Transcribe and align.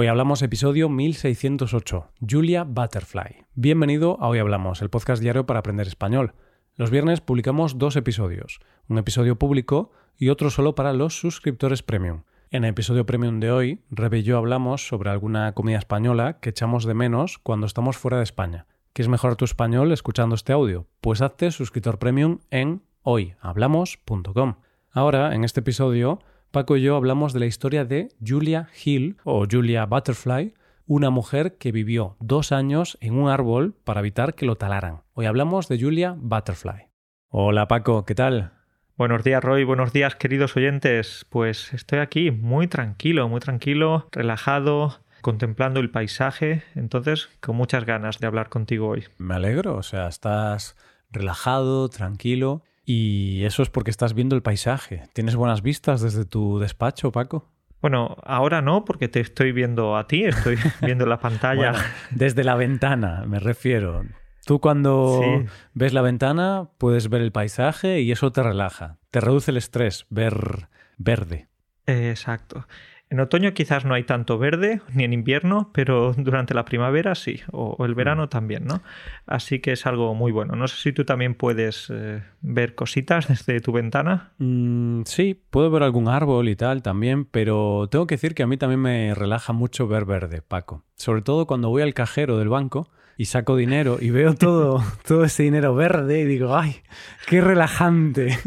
Hoy 0.00 0.06
hablamos 0.06 0.42
episodio 0.42 0.88
1608, 0.88 2.12
Julia 2.20 2.62
Butterfly. 2.62 3.46
Bienvenido 3.56 4.16
a 4.20 4.28
Hoy 4.28 4.38
Hablamos, 4.38 4.80
el 4.80 4.90
podcast 4.90 5.20
diario 5.20 5.44
para 5.44 5.58
aprender 5.58 5.88
español. 5.88 6.34
Los 6.76 6.92
viernes 6.92 7.20
publicamos 7.20 7.78
dos 7.78 7.96
episodios, 7.96 8.60
un 8.86 8.98
episodio 8.98 9.40
público 9.40 9.90
y 10.16 10.28
otro 10.28 10.50
solo 10.50 10.76
para 10.76 10.92
los 10.92 11.18
suscriptores 11.18 11.82
premium. 11.82 12.22
En 12.52 12.62
el 12.62 12.70
episodio 12.70 13.06
premium 13.06 13.40
de 13.40 13.50
hoy, 13.50 13.82
Rebe 13.90 14.20
y 14.20 14.22
yo 14.22 14.38
hablamos 14.38 14.86
sobre 14.86 15.10
alguna 15.10 15.52
comida 15.54 15.78
española 15.78 16.38
que 16.38 16.50
echamos 16.50 16.84
de 16.84 16.94
menos 16.94 17.38
cuando 17.38 17.66
estamos 17.66 17.96
fuera 17.96 18.18
de 18.18 18.22
España. 18.22 18.66
¿Quieres 18.92 19.08
mejorar 19.08 19.34
tu 19.34 19.46
español 19.46 19.90
escuchando 19.90 20.36
este 20.36 20.52
audio? 20.52 20.86
Pues 21.00 21.22
hazte 21.22 21.50
suscriptor 21.50 21.98
premium 21.98 22.38
en 22.52 22.82
hoyhablamos.com. 23.02 24.58
Ahora, 24.92 25.34
en 25.34 25.42
este 25.42 25.58
episodio, 25.58 26.20
Paco 26.50 26.78
y 26.78 26.82
yo 26.82 26.96
hablamos 26.96 27.34
de 27.34 27.40
la 27.40 27.46
historia 27.46 27.84
de 27.84 28.08
Julia 28.26 28.68
Hill 28.82 29.18
o 29.24 29.46
Julia 29.48 29.84
Butterfly, 29.84 30.54
una 30.86 31.10
mujer 31.10 31.58
que 31.58 31.72
vivió 31.72 32.16
dos 32.20 32.52
años 32.52 32.96
en 33.02 33.18
un 33.18 33.28
árbol 33.28 33.74
para 33.84 34.00
evitar 34.00 34.34
que 34.34 34.46
lo 34.46 34.56
talaran. 34.56 35.02
Hoy 35.12 35.26
hablamos 35.26 35.68
de 35.68 35.78
Julia 35.78 36.14
Butterfly. 36.16 36.88
Hola 37.28 37.68
Paco, 37.68 38.06
¿qué 38.06 38.14
tal? 38.14 38.52
Buenos 38.96 39.24
días 39.24 39.44
Roy, 39.44 39.64
buenos 39.64 39.92
días 39.92 40.16
queridos 40.16 40.56
oyentes. 40.56 41.26
Pues 41.28 41.74
estoy 41.74 41.98
aquí 41.98 42.30
muy 42.30 42.66
tranquilo, 42.66 43.28
muy 43.28 43.40
tranquilo, 43.40 44.08
relajado, 44.10 45.00
contemplando 45.20 45.80
el 45.80 45.90
paisaje, 45.90 46.62
entonces 46.74 47.28
con 47.40 47.56
muchas 47.56 47.84
ganas 47.84 48.20
de 48.20 48.26
hablar 48.26 48.48
contigo 48.48 48.88
hoy. 48.88 49.04
Me 49.18 49.34
alegro, 49.34 49.76
o 49.76 49.82
sea, 49.82 50.08
estás 50.08 50.78
relajado, 51.10 51.90
tranquilo 51.90 52.62
y 52.90 53.44
eso 53.44 53.62
es 53.62 53.68
porque 53.68 53.90
estás 53.90 54.14
viendo 54.14 54.34
el 54.34 54.40
paisaje. 54.40 55.02
¿Tienes 55.12 55.36
buenas 55.36 55.60
vistas 55.60 56.00
desde 56.00 56.24
tu 56.24 56.58
despacho, 56.58 57.12
Paco? 57.12 57.46
Bueno, 57.82 58.16
ahora 58.24 58.62
no, 58.62 58.86
porque 58.86 59.08
te 59.08 59.20
estoy 59.20 59.52
viendo 59.52 59.94
a 59.98 60.06
ti, 60.06 60.24
estoy 60.24 60.56
viendo 60.80 61.04
la 61.04 61.20
pantalla. 61.20 61.74
desde 62.10 62.44
la 62.44 62.54
ventana, 62.54 63.24
me 63.26 63.40
refiero. 63.40 64.06
Tú 64.46 64.58
cuando 64.58 65.20
ves 65.74 65.92
la 65.92 66.00
ventana 66.00 66.70
puedes 66.78 67.10
ver 67.10 67.20
el 67.20 67.30
paisaje 67.30 68.00
y 68.00 68.10
eso 68.10 68.32
te 68.32 68.42
relaja, 68.42 68.96
te 69.10 69.20
reduce 69.20 69.50
el 69.50 69.58
estrés 69.58 70.06
ver 70.08 70.70
verde. 70.96 71.48
Exacto. 71.84 72.66
En 73.10 73.20
otoño 73.20 73.54
quizás 73.54 73.86
no 73.86 73.94
hay 73.94 74.04
tanto 74.04 74.38
verde, 74.38 74.82
ni 74.92 75.04
en 75.04 75.14
invierno, 75.14 75.70
pero 75.72 76.12
durante 76.16 76.52
la 76.52 76.64
primavera 76.66 77.14
sí, 77.14 77.40
o, 77.52 77.84
el 77.84 77.94
verano 77.94 78.26
mm. 78.26 78.28
también, 78.28 78.66
¿no? 78.66 78.82
Así 79.26 79.60
que 79.60 79.72
es 79.72 79.86
algo 79.86 80.14
muy 80.14 80.30
bueno. 80.30 80.56
No 80.56 80.68
sé 80.68 80.76
si 80.76 80.92
tú 80.92 81.04
también 81.04 81.34
puedes 81.34 81.88
eh, 81.90 82.22
ver 82.42 82.74
cositas 82.74 83.28
desde 83.28 83.60
tu 83.60 83.72
ventana. 83.72 84.32
Mm, 84.38 85.02
sí, 85.04 85.40
puedo 85.50 85.70
ver 85.70 85.82
algún 85.82 86.08
árbol 86.08 86.48
y 86.48 86.56
tal 86.56 86.82
también, 86.82 87.24
pero 87.24 87.88
tengo 87.90 88.06
que 88.06 88.16
decir 88.16 88.34
que 88.34 88.42
a 88.42 88.46
mí 88.46 88.58
también 88.58 88.80
me 88.80 89.14
relaja 89.14 89.52
mucho 89.54 89.88
ver 89.88 90.04
verde, 90.04 90.42
Paco. 90.42 90.84
Sobre 90.96 91.22
todo 91.22 91.46
cuando 91.46 91.70
voy 91.70 91.82
al 91.82 91.94
cajero 91.94 92.36
del 92.38 92.48
banco 92.50 92.90
y 93.18 93.24
saco 93.24 93.56
dinero 93.56 93.98
y 94.00 94.10
veo 94.10 94.34
todo, 94.34 94.82
todo 95.06 95.24
ese 95.24 95.42
dinero 95.42 95.74
verde 95.74 96.20
y 96.20 96.24
digo, 96.24 96.56
¡ay, 96.56 96.76
qué 97.26 97.42
relajante! 97.42 98.38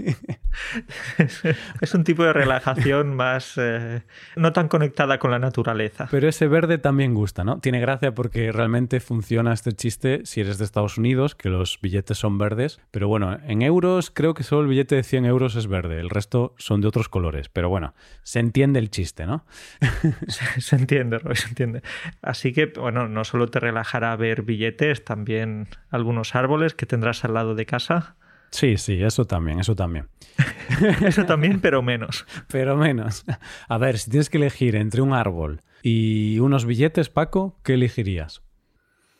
Es 1.81 1.93
un 1.93 2.03
tipo 2.03 2.23
de 2.23 2.33
relajación 2.33 3.15
más 3.15 3.53
eh, 3.57 4.03
no 4.35 4.53
tan 4.53 4.67
conectada 4.67 5.17
con 5.17 5.31
la 5.31 5.39
naturaleza. 5.39 6.07
Pero 6.11 6.27
ese 6.27 6.47
verde 6.47 6.77
también 6.77 7.13
gusta, 7.13 7.43
¿no? 7.43 7.59
Tiene 7.59 7.79
gracia 7.79 8.13
porque 8.13 8.51
realmente 8.51 8.99
funciona 8.99 9.53
este 9.53 9.73
chiste 9.73 10.21
si 10.25 10.41
eres 10.41 10.57
de 10.57 10.65
Estados 10.65 10.97
Unidos, 10.97 11.35
que 11.35 11.49
los 11.49 11.79
billetes 11.81 12.17
son 12.17 12.37
verdes. 12.37 12.79
Pero 12.91 13.07
bueno, 13.07 13.37
en 13.45 13.61
euros 13.61 14.11
creo 14.11 14.33
que 14.33 14.43
solo 14.43 14.63
el 14.63 14.67
billete 14.67 14.95
de 14.95 15.03
100 15.03 15.25
euros 15.25 15.55
es 15.55 15.67
verde, 15.67 15.99
el 15.99 16.09
resto 16.09 16.53
son 16.57 16.81
de 16.81 16.87
otros 16.87 17.09
colores. 17.09 17.49
Pero 17.49 17.69
bueno, 17.69 17.93
se 18.23 18.39
entiende 18.39 18.79
el 18.79 18.89
chiste, 18.89 19.25
¿no? 19.25 19.45
se, 20.27 20.61
se 20.61 20.75
entiende, 20.75 21.19
Roy, 21.19 21.35
se 21.35 21.49
entiende. 21.49 21.81
Así 22.21 22.53
que, 22.53 22.67
bueno, 22.67 23.07
no 23.07 23.23
solo 23.23 23.47
te 23.47 23.59
relajará 23.59 24.15
ver 24.15 24.43
billetes 24.43 24.60
también 25.03 25.67
algunos 25.89 26.35
árboles 26.35 26.73
que 26.73 26.85
tendrás 26.85 27.23
al 27.25 27.33
lado 27.33 27.55
de 27.55 27.65
casa. 27.65 28.15
Sí, 28.51 28.77
sí, 28.77 29.01
eso 29.01 29.25
también, 29.25 29.59
eso 29.59 29.75
también. 29.75 30.07
eso 31.05 31.25
también, 31.25 31.61
pero 31.61 31.81
menos. 31.81 32.25
Pero 32.51 32.75
menos. 32.75 33.25
A 33.67 33.77
ver, 33.77 33.97
si 33.97 34.09
tienes 34.09 34.29
que 34.29 34.37
elegir 34.37 34.75
entre 34.75 35.01
un 35.01 35.13
árbol 35.13 35.61
y 35.81 36.39
unos 36.39 36.65
billetes, 36.65 37.09
Paco, 37.09 37.57
¿qué 37.63 37.75
elegirías? 37.75 38.41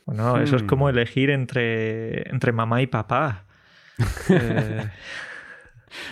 Bueno, 0.06 0.38
eso 0.42 0.58
es 0.58 0.64
como 0.64 0.88
hmm. 0.88 0.90
elegir 0.90 1.30
entre, 1.30 2.30
entre 2.30 2.52
mamá 2.52 2.82
y 2.82 2.88
papá. 2.88 3.46
Eh, 4.30 4.90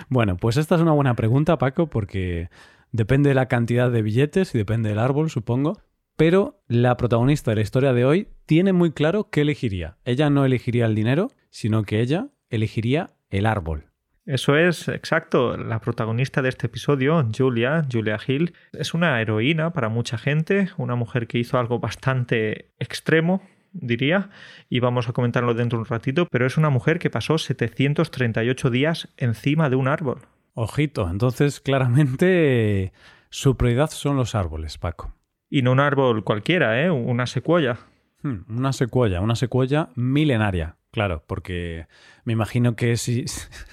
bueno, 0.09 0.37
pues 0.37 0.57
esta 0.57 0.75
es 0.75 0.81
una 0.81 0.91
buena 0.91 1.15
pregunta, 1.15 1.57
Paco, 1.57 1.87
porque 1.87 2.49
depende 2.91 3.29
de 3.29 3.35
la 3.35 3.47
cantidad 3.47 3.89
de 3.89 4.01
billetes 4.01 4.53
y 4.53 4.57
depende 4.57 4.89
del 4.89 4.99
árbol, 4.99 5.29
supongo. 5.29 5.81
Pero 6.19 6.59
la 6.67 6.97
protagonista 6.97 7.51
de 7.51 7.55
la 7.55 7.61
historia 7.61 7.93
de 7.93 8.03
hoy 8.03 8.27
tiene 8.45 8.73
muy 8.73 8.91
claro 8.91 9.29
qué 9.29 9.39
elegiría. 9.39 9.95
Ella 10.03 10.29
no 10.29 10.43
elegiría 10.43 10.85
el 10.85 10.93
dinero, 10.93 11.29
sino 11.49 11.83
que 11.83 12.01
ella 12.01 12.27
elegiría 12.49 13.11
el 13.29 13.45
árbol. 13.45 13.85
Eso 14.25 14.57
es, 14.57 14.89
exacto. 14.89 15.55
La 15.55 15.79
protagonista 15.79 16.41
de 16.41 16.49
este 16.49 16.67
episodio, 16.67 17.25
Julia, 17.33 17.85
Julia 17.89 18.19
Hill, 18.27 18.53
es 18.73 18.93
una 18.93 19.21
heroína 19.21 19.71
para 19.71 19.87
mucha 19.87 20.17
gente, 20.17 20.67
una 20.75 20.95
mujer 20.95 21.25
que 21.25 21.37
hizo 21.37 21.57
algo 21.57 21.79
bastante 21.79 22.73
extremo, 22.79 23.41
diría, 23.71 24.29
y 24.67 24.81
vamos 24.81 25.07
a 25.07 25.13
comentarlo 25.13 25.53
dentro 25.53 25.77
de 25.77 25.83
un 25.83 25.89
ratito, 25.89 26.27
pero 26.29 26.45
es 26.45 26.57
una 26.57 26.69
mujer 26.69 26.99
que 26.99 27.09
pasó 27.09 27.37
738 27.37 28.69
días 28.69 29.07
encima 29.15 29.69
de 29.69 29.77
un 29.77 29.87
árbol. 29.87 30.19
Ojito, 30.53 31.09
entonces 31.09 31.61
claramente 31.61 32.91
su 33.29 33.55
prioridad 33.55 33.89
son 33.91 34.17
los 34.17 34.35
árboles, 34.35 34.77
Paco. 34.77 35.13
Y 35.49 35.61
no 35.61 35.71
un 35.71 35.79
árbol 35.79 36.23
cualquiera, 36.23 36.81
¿eh? 36.83 36.91
Una 36.91 37.25
secuoya. 37.25 37.77
Hmm, 38.21 38.39
una 38.49 38.73
secuoya, 38.73 39.21
una 39.21 39.35
secuoya 39.35 39.89
milenaria, 39.95 40.75
claro, 40.91 41.23
porque 41.25 41.87
me 42.25 42.33
imagino 42.33 42.75
que 42.75 42.97
si, 42.97 43.23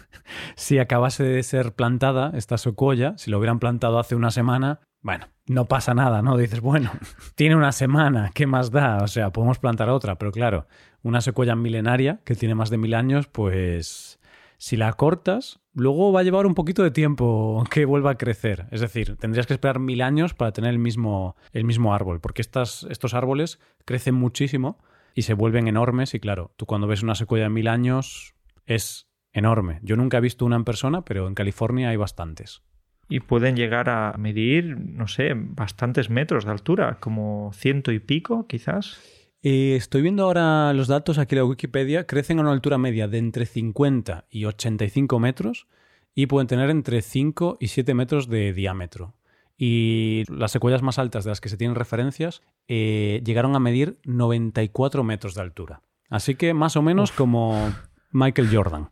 si 0.54 0.78
acabase 0.78 1.24
de 1.24 1.42
ser 1.42 1.72
plantada 1.72 2.30
esta 2.34 2.56
secuoya, 2.56 3.14
si 3.18 3.30
lo 3.30 3.38
hubieran 3.38 3.58
plantado 3.58 3.98
hace 3.98 4.14
una 4.14 4.30
semana, 4.30 4.78
bueno, 5.02 5.26
no 5.46 5.66
pasa 5.66 5.94
nada, 5.94 6.22
¿no? 6.22 6.36
Dices, 6.36 6.60
bueno, 6.60 6.92
tiene 7.34 7.56
una 7.56 7.72
semana, 7.72 8.30
¿qué 8.34 8.46
más 8.46 8.70
da? 8.70 8.98
O 9.02 9.08
sea, 9.08 9.30
podemos 9.30 9.58
plantar 9.58 9.88
otra, 9.88 10.16
pero 10.16 10.30
claro, 10.30 10.68
una 11.02 11.20
secuoya 11.20 11.56
milenaria 11.56 12.20
que 12.24 12.36
tiene 12.36 12.54
más 12.54 12.70
de 12.70 12.78
mil 12.78 12.94
años, 12.94 13.26
pues 13.26 14.15
si 14.58 14.76
la 14.76 14.92
cortas, 14.94 15.60
luego 15.74 16.12
va 16.12 16.20
a 16.20 16.22
llevar 16.22 16.46
un 16.46 16.54
poquito 16.54 16.82
de 16.82 16.90
tiempo 16.90 17.64
que 17.70 17.84
vuelva 17.84 18.12
a 18.12 18.18
crecer. 18.18 18.66
Es 18.70 18.80
decir, 18.80 19.16
tendrías 19.16 19.46
que 19.46 19.54
esperar 19.54 19.78
mil 19.78 20.02
años 20.02 20.34
para 20.34 20.52
tener 20.52 20.70
el 20.70 20.78
mismo, 20.78 21.36
el 21.52 21.64
mismo 21.64 21.94
árbol, 21.94 22.20
porque 22.20 22.42
estas, 22.42 22.86
estos 22.90 23.14
árboles 23.14 23.58
crecen 23.84 24.14
muchísimo 24.14 24.78
y 25.14 25.22
se 25.22 25.34
vuelven 25.34 25.68
enormes 25.68 26.14
y 26.14 26.20
claro, 26.20 26.52
tú 26.56 26.66
cuando 26.66 26.86
ves 26.86 27.02
una 27.02 27.14
secuoya 27.14 27.44
de 27.44 27.50
mil 27.50 27.68
años 27.68 28.34
es 28.66 29.08
enorme. 29.32 29.80
Yo 29.82 29.96
nunca 29.96 30.18
he 30.18 30.20
visto 30.20 30.44
una 30.44 30.56
en 30.56 30.64
persona, 30.64 31.04
pero 31.04 31.28
en 31.28 31.34
California 31.34 31.90
hay 31.90 31.96
bastantes. 31.96 32.62
Y 33.08 33.20
pueden 33.20 33.54
llegar 33.54 33.88
a 33.88 34.14
medir, 34.18 34.76
no 34.78 35.06
sé, 35.06 35.32
bastantes 35.34 36.10
metros 36.10 36.44
de 36.44 36.50
altura, 36.50 36.98
como 37.00 37.52
ciento 37.52 37.92
y 37.92 38.00
pico 38.00 38.46
quizás. 38.48 38.98
Eh, 39.42 39.76
estoy 39.76 40.02
viendo 40.02 40.24
ahora 40.24 40.72
los 40.72 40.88
datos 40.88 41.18
aquí 41.18 41.34
en 41.34 41.40
la 41.40 41.44
Wikipedia. 41.44 42.06
Crecen 42.06 42.38
a 42.38 42.42
una 42.42 42.52
altura 42.52 42.78
media 42.78 43.08
de 43.08 43.18
entre 43.18 43.46
50 43.46 44.26
y 44.30 44.44
85 44.44 45.18
metros 45.18 45.66
y 46.14 46.26
pueden 46.26 46.46
tener 46.46 46.70
entre 46.70 47.02
5 47.02 47.58
y 47.60 47.68
7 47.68 47.94
metros 47.94 48.28
de 48.28 48.52
diámetro. 48.52 49.14
Y 49.58 50.24
las 50.28 50.52
secuelas 50.52 50.82
más 50.82 50.98
altas 50.98 51.24
de 51.24 51.30
las 51.30 51.40
que 51.40 51.48
se 51.48 51.56
tienen 51.56 51.76
referencias 51.76 52.42
eh, 52.68 53.22
llegaron 53.24 53.54
a 53.56 53.60
medir 53.60 53.98
94 54.04 55.04
metros 55.04 55.34
de 55.34 55.42
altura. 55.42 55.82
Así 56.08 56.34
que 56.34 56.54
más 56.54 56.76
o 56.76 56.82
menos 56.82 57.12
como 57.12 57.72
Michael 58.10 58.48
Jordan. 58.54 58.90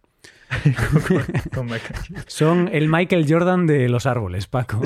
Son 2.27 2.69
el 2.72 2.88
Michael 2.88 3.27
Jordan 3.28 3.66
de 3.66 3.88
los 3.88 4.06
árboles, 4.06 4.47
Paco. 4.47 4.81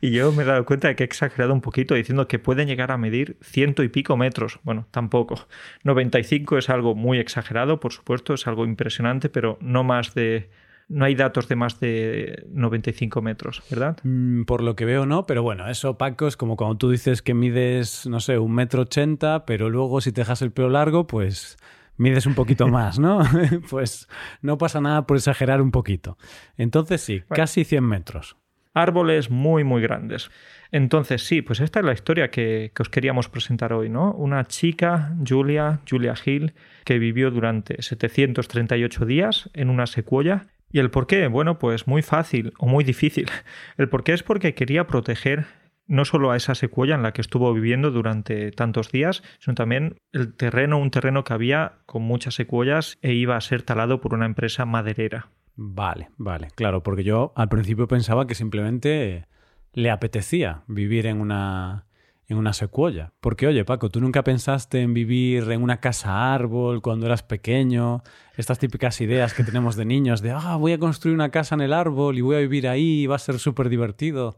Y 0.00 0.10
yo 0.10 0.32
me 0.32 0.42
he 0.42 0.46
dado 0.46 0.64
cuenta 0.64 0.88
de 0.88 0.96
que 0.96 1.04
he 1.04 1.06
exagerado 1.06 1.52
un 1.52 1.60
poquito 1.60 1.94
diciendo 1.94 2.26
que 2.26 2.38
pueden 2.38 2.66
llegar 2.66 2.90
a 2.90 2.98
medir 2.98 3.36
ciento 3.42 3.82
y 3.82 3.88
pico 3.88 4.16
metros. 4.16 4.58
Bueno, 4.62 4.86
tampoco. 4.90 5.46
95 5.84 6.58
es 6.58 6.70
algo 6.70 6.94
muy 6.94 7.18
exagerado, 7.18 7.80
por 7.80 7.92
supuesto, 7.92 8.34
es 8.34 8.46
algo 8.46 8.64
impresionante, 8.64 9.28
pero 9.28 9.58
no 9.60 9.84
más 9.84 10.14
de 10.14 10.50
no 10.90 11.04
hay 11.04 11.14
datos 11.14 11.46
de 11.46 11.54
más 11.54 11.78
de 11.78 12.44
95 12.50 13.22
metros, 13.22 13.62
¿verdad? 13.70 13.96
Mm, 14.02 14.42
por 14.42 14.60
lo 14.60 14.74
que 14.74 14.84
veo, 14.84 15.06
no, 15.06 15.24
pero 15.24 15.42
bueno, 15.42 15.68
eso, 15.70 15.96
Paco, 15.96 16.26
es 16.26 16.36
como 16.36 16.56
cuando 16.56 16.78
tú 16.78 16.90
dices 16.90 17.22
que 17.22 17.32
mides, 17.32 18.06
no 18.08 18.18
sé, 18.18 18.38
un 18.38 18.52
metro 18.52 18.82
ochenta, 18.82 19.46
pero 19.46 19.70
luego 19.70 20.00
si 20.00 20.10
te 20.10 20.22
dejas 20.22 20.42
el 20.42 20.50
pelo 20.50 20.68
largo, 20.68 21.06
pues 21.06 21.58
mides 22.00 22.26
un 22.26 22.34
poquito 22.34 22.66
más, 22.68 22.98
¿no? 22.98 23.20
pues 23.70 24.08
no 24.42 24.58
pasa 24.58 24.80
nada 24.80 25.06
por 25.06 25.16
exagerar 25.16 25.60
un 25.60 25.70
poquito. 25.70 26.16
Entonces 26.56 27.00
sí, 27.00 27.22
casi 27.28 27.64
100 27.64 27.84
metros. 27.84 28.36
Árboles 28.72 29.30
muy, 29.30 29.64
muy 29.64 29.82
grandes. 29.82 30.30
Entonces 30.70 31.24
sí, 31.24 31.42
pues 31.42 31.60
esta 31.60 31.80
es 31.80 31.86
la 31.86 31.92
historia 31.92 32.30
que, 32.30 32.70
que, 32.74 32.82
os 32.82 32.88
queríamos 32.88 33.28
presentar 33.28 33.72
hoy, 33.72 33.88
¿no? 33.88 34.12
Una 34.12 34.44
chica, 34.44 35.16
Julia, 35.26 35.80
Julia 35.88 36.14
Hill, 36.24 36.54
que 36.84 36.98
vivió 36.98 37.32
durante 37.32 37.82
738 37.82 39.04
días 39.04 39.50
en 39.54 39.70
una 39.70 39.86
secuoya. 39.86 40.46
¿Y 40.72 40.78
el 40.78 40.90
por 40.90 41.08
qué? 41.08 41.26
Bueno, 41.26 41.58
pues 41.58 41.88
muy 41.88 42.02
fácil 42.02 42.52
o 42.58 42.66
muy 42.66 42.84
difícil. 42.84 43.28
El 43.76 43.88
por 43.88 44.04
qué 44.04 44.12
es 44.12 44.22
porque 44.22 44.54
quería 44.54 44.86
proteger 44.86 45.46
no 45.90 46.04
solo 46.04 46.30
a 46.30 46.36
esa 46.36 46.54
secuoya 46.54 46.94
en 46.94 47.02
la 47.02 47.12
que 47.12 47.20
estuvo 47.20 47.52
viviendo 47.52 47.90
durante 47.90 48.52
tantos 48.52 48.92
días, 48.92 49.22
sino 49.40 49.56
también 49.56 49.96
el 50.12 50.34
terreno, 50.34 50.78
un 50.78 50.92
terreno 50.92 51.24
que 51.24 51.34
había 51.34 51.80
con 51.84 52.02
muchas 52.02 52.34
secuoyas 52.34 52.96
e 53.02 53.12
iba 53.12 53.36
a 53.36 53.40
ser 53.40 53.62
talado 53.62 54.00
por 54.00 54.14
una 54.14 54.24
empresa 54.24 54.64
maderera. 54.64 55.30
Vale, 55.56 56.08
vale, 56.16 56.48
claro, 56.54 56.84
porque 56.84 57.02
yo 57.02 57.32
al 57.34 57.48
principio 57.48 57.88
pensaba 57.88 58.28
que 58.28 58.36
simplemente 58.36 59.26
le 59.72 59.90
apetecía 59.90 60.62
vivir 60.68 61.06
en 61.06 61.20
una 61.20 61.86
en 62.30 62.38
una 62.38 62.52
secuoya. 62.52 63.12
Porque, 63.20 63.48
oye, 63.48 63.64
Paco, 63.64 63.90
¿tú 63.90 64.00
nunca 64.00 64.22
pensaste 64.22 64.80
en 64.80 64.94
vivir 64.94 65.50
en 65.50 65.62
una 65.62 65.78
casa 65.80 66.32
árbol 66.32 66.80
cuando 66.80 67.06
eras 67.06 67.24
pequeño? 67.24 68.02
Estas 68.36 68.60
típicas 68.60 69.00
ideas 69.00 69.34
que 69.34 69.42
tenemos 69.42 69.74
de 69.74 69.84
niños 69.84 70.22
de, 70.22 70.30
ah, 70.30 70.56
voy 70.56 70.72
a 70.72 70.78
construir 70.78 71.14
una 71.14 71.30
casa 71.30 71.56
en 71.56 71.60
el 71.60 71.72
árbol 71.72 72.16
y 72.16 72.20
voy 72.20 72.36
a 72.36 72.40
vivir 72.40 72.68
ahí 72.68 73.02
y 73.02 73.06
va 73.06 73.16
a 73.16 73.18
ser 73.18 73.40
súper 73.40 73.68
divertido. 73.68 74.36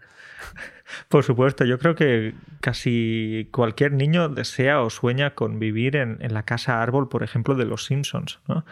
Por 1.09 1.23
supuesto, 1.23 1.67
yo 1.67 1.79
creo 1.79 1.95
que 1.95 2.35
casi 2.61 3.49
cualquier 3.53 3.93
niño 3.93 4.31
desea 4.31 4.81
o 4.81 4.89
sueña 4.89 5.35
con 5.35 5.59
vivir 5.59 5.97
en, 5.97 6.19
la 6.33 6.45
casa 6.45 6.83
árbol, 6.83 7.09
por 7.09 7.23
ejemplo, 7.23 7.55
de 7.55 7.67
los 7.67 7.85
Simpsons, 7.85 8.41
¿no? 8.49 8.65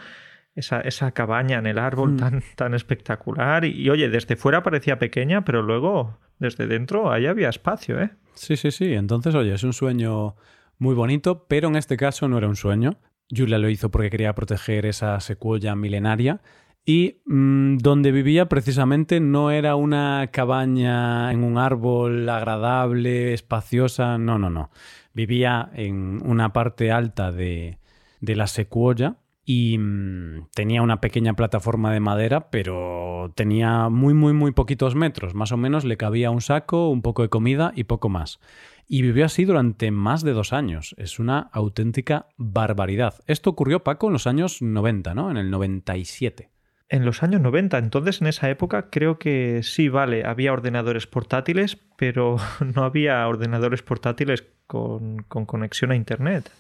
Esa, 0.54 0.80
esa, 0.80 1.12
cabaña 1.12 1.58
en 1.58 1.66
el 1.66 1.78
árbol 1.78 2.12
mm. 2.12 2.16
tan, 2.16 2.42
tan 2.56 2.74
espectacular. 2.74 3.64
Y, 3.64 3.70
y, 3.70 3.88
oye, 3.88 4.08
desde 4.08 4.36
fuera 4.36 4.62
parecía 4.62 4.98
pequeña, 4.98 5.44
pero 5.44 5.62
luego 5.62 6.18
desde 6.38 6.66
dentro 6.66 7.12
ahí 7.12 7.26
había 7.26 7.48
espacio, 7.48 8.00
¿eh? 8.00 8.10
Sí, 8.40 8.56
sí, 8.56 8.70
sí. 8.70 8.94
Entonces, 8.94 9.34
oye, 9.34 9.52
es 9.52 9.64
un 9.64 9.74
sueño 9.74 10.34
muy 10.78 10.94
bonito, 10.94 11.44
pero 11.46 11.68
en 11.68 11.76
este 11.76 11.98
caso 11.98 12.26
no 12.26 12.38
era 12.38 12.48
un 12.48 12.56
sueño. 12.56 12.96
Julia 13.30 13.58
lo 13.58 13.68
hizo 13.68 13.90
porque 13.90 14.08
quería 14.08 14.34
proteger 14.34 14.86
esa 14.86 15.20
secuoya 15.20 15.76
milenaria 15.76 16.40
y 16.86 17.20
mm, 17.26 17.76
donde 17.76 18.12
vivía 18.12 18.48
precisamente 18.48 19.20
no 19.20 19.50
era 19.50 19.76
una 19.76 20.30
cabaña 20.32 21.30
en 21.32 21.44
un 21.44 21.58
árbol 21.58 22.26
agradable, 22.30 23.34
espaciosa, 23.34 24.16
no, 24.16 24.38
no, 24.38 24.48
no. 24.48 24.70
Vivía 25.12 25.70
en 25.74 26.22
una 26.24 26.54
parte 26.54 26.90
alta 26.90 27.32
de, 27.32 27.76
de 28.20 28.36
la 28.36 28.46
secuoya 28.46 29.16
y 29.44 29.78
mm, 29.78 30.48
tenía 30.54 30.82
una 30.82 31.00
pequeña 31.00 31.34
plataforma 31.34 31.92
de 31.92 32.00
madera, 32.00 32.50
pero 32.50 33.32
tenía 33.34 33.88
muy, 33.88 34.14
muy, 34.14 34.32
muy 34.32 34.52
poquitos 34.52 34.94
metros. 34.94 35.34
Más 35.34 35.52
o 35.52 35.56
menos 35.56 35.84
le 35.84 35.96
cabía 35.96 36.30
un 36.30 36.40
saco, 36.40 36.88
un 36.88 37.02
poco 37.02 37.22
de 37.22 37.28
comida 37.28 37.72
y 37.74 37.84
poco 37.84 38.08
más. 38.08 38.40
Y 38.86 39.02
vivió 39.02 39.24
así 39.24 39.44
durante 39.44 39.90
más 39.90 40.22
de 40.22 40.32
dos 40.32 40.52
años. 40.52 40.94
Es 40.98 41.18
una 41.18 41.48
auténtica 41.52 42.26
barbaridad. 42.36 43.14
Esto 43.26 43.50
ocurrió, 43.50 43.84
Paco, 43.84 44.08
en 44.08 44.14
los 44.14 44.26
años 44.26 44.62
90, 44.62 45.14
¿no? 45.14 45.30
En 45.30 45.36
el 45.36 45.50
97. 45.50 46.50
En 46.88 47.04
los 47.04 47.22
años 47.22 47.40
90, 47.40 47.78
entonces 47.78 48.20
en 48.20 48.26
esa 48.26 48.50
época 48.50 48.90
creo 48.90 49.16
que 49.20 49.60
sí, 49.62 49.88
vale, 49.88 50.24
había 50.24 50.52
ordenadores 50.52 51.06
portátiles, 51.06 51.78
pero 51.96 52.36
no 52.74 52.82
había 52.82 53.26
ordenadores 53.28 53.82
portátiles 53.82 54.44
con, 54.66 55.22
con 55.28 55.46
conexión 55.46 55.92
a 55.92 55.96
Internet. 55.96 56.50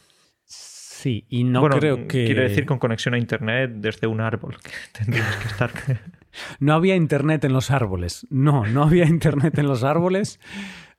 Sí, 1.00 1.24
y 1.30 1.44
no 1.44 1.66
creo 1.66 2.06
que. 2.06 2.26
Quiero 2.26 2.42
decir 2.42 2.66
con 2.66 2.78
conexión 2.78 3.14
a 3.14 3.18
internet 3.18 3.70
desde 3.76 4.06
un 4.06 4.20
árbol. 4.20 4.58
Que 4.62 4.70
tendrías 4.98 5.34
que 5.36 5.48
estar. 5.48 5.70
no 6.60 6.74
había 6.74 6.94
internet 6.94 7.42
en 7.44 7.54
los 7.54 7.70
árboles. 7.70 8.26
No, 8.28 8.66
no 8.66 8.82
había 8.82 9.06
internet 9.06 9.56
en 9.56 9.66
los 9.66 9.82
árboles. 9.82 10.40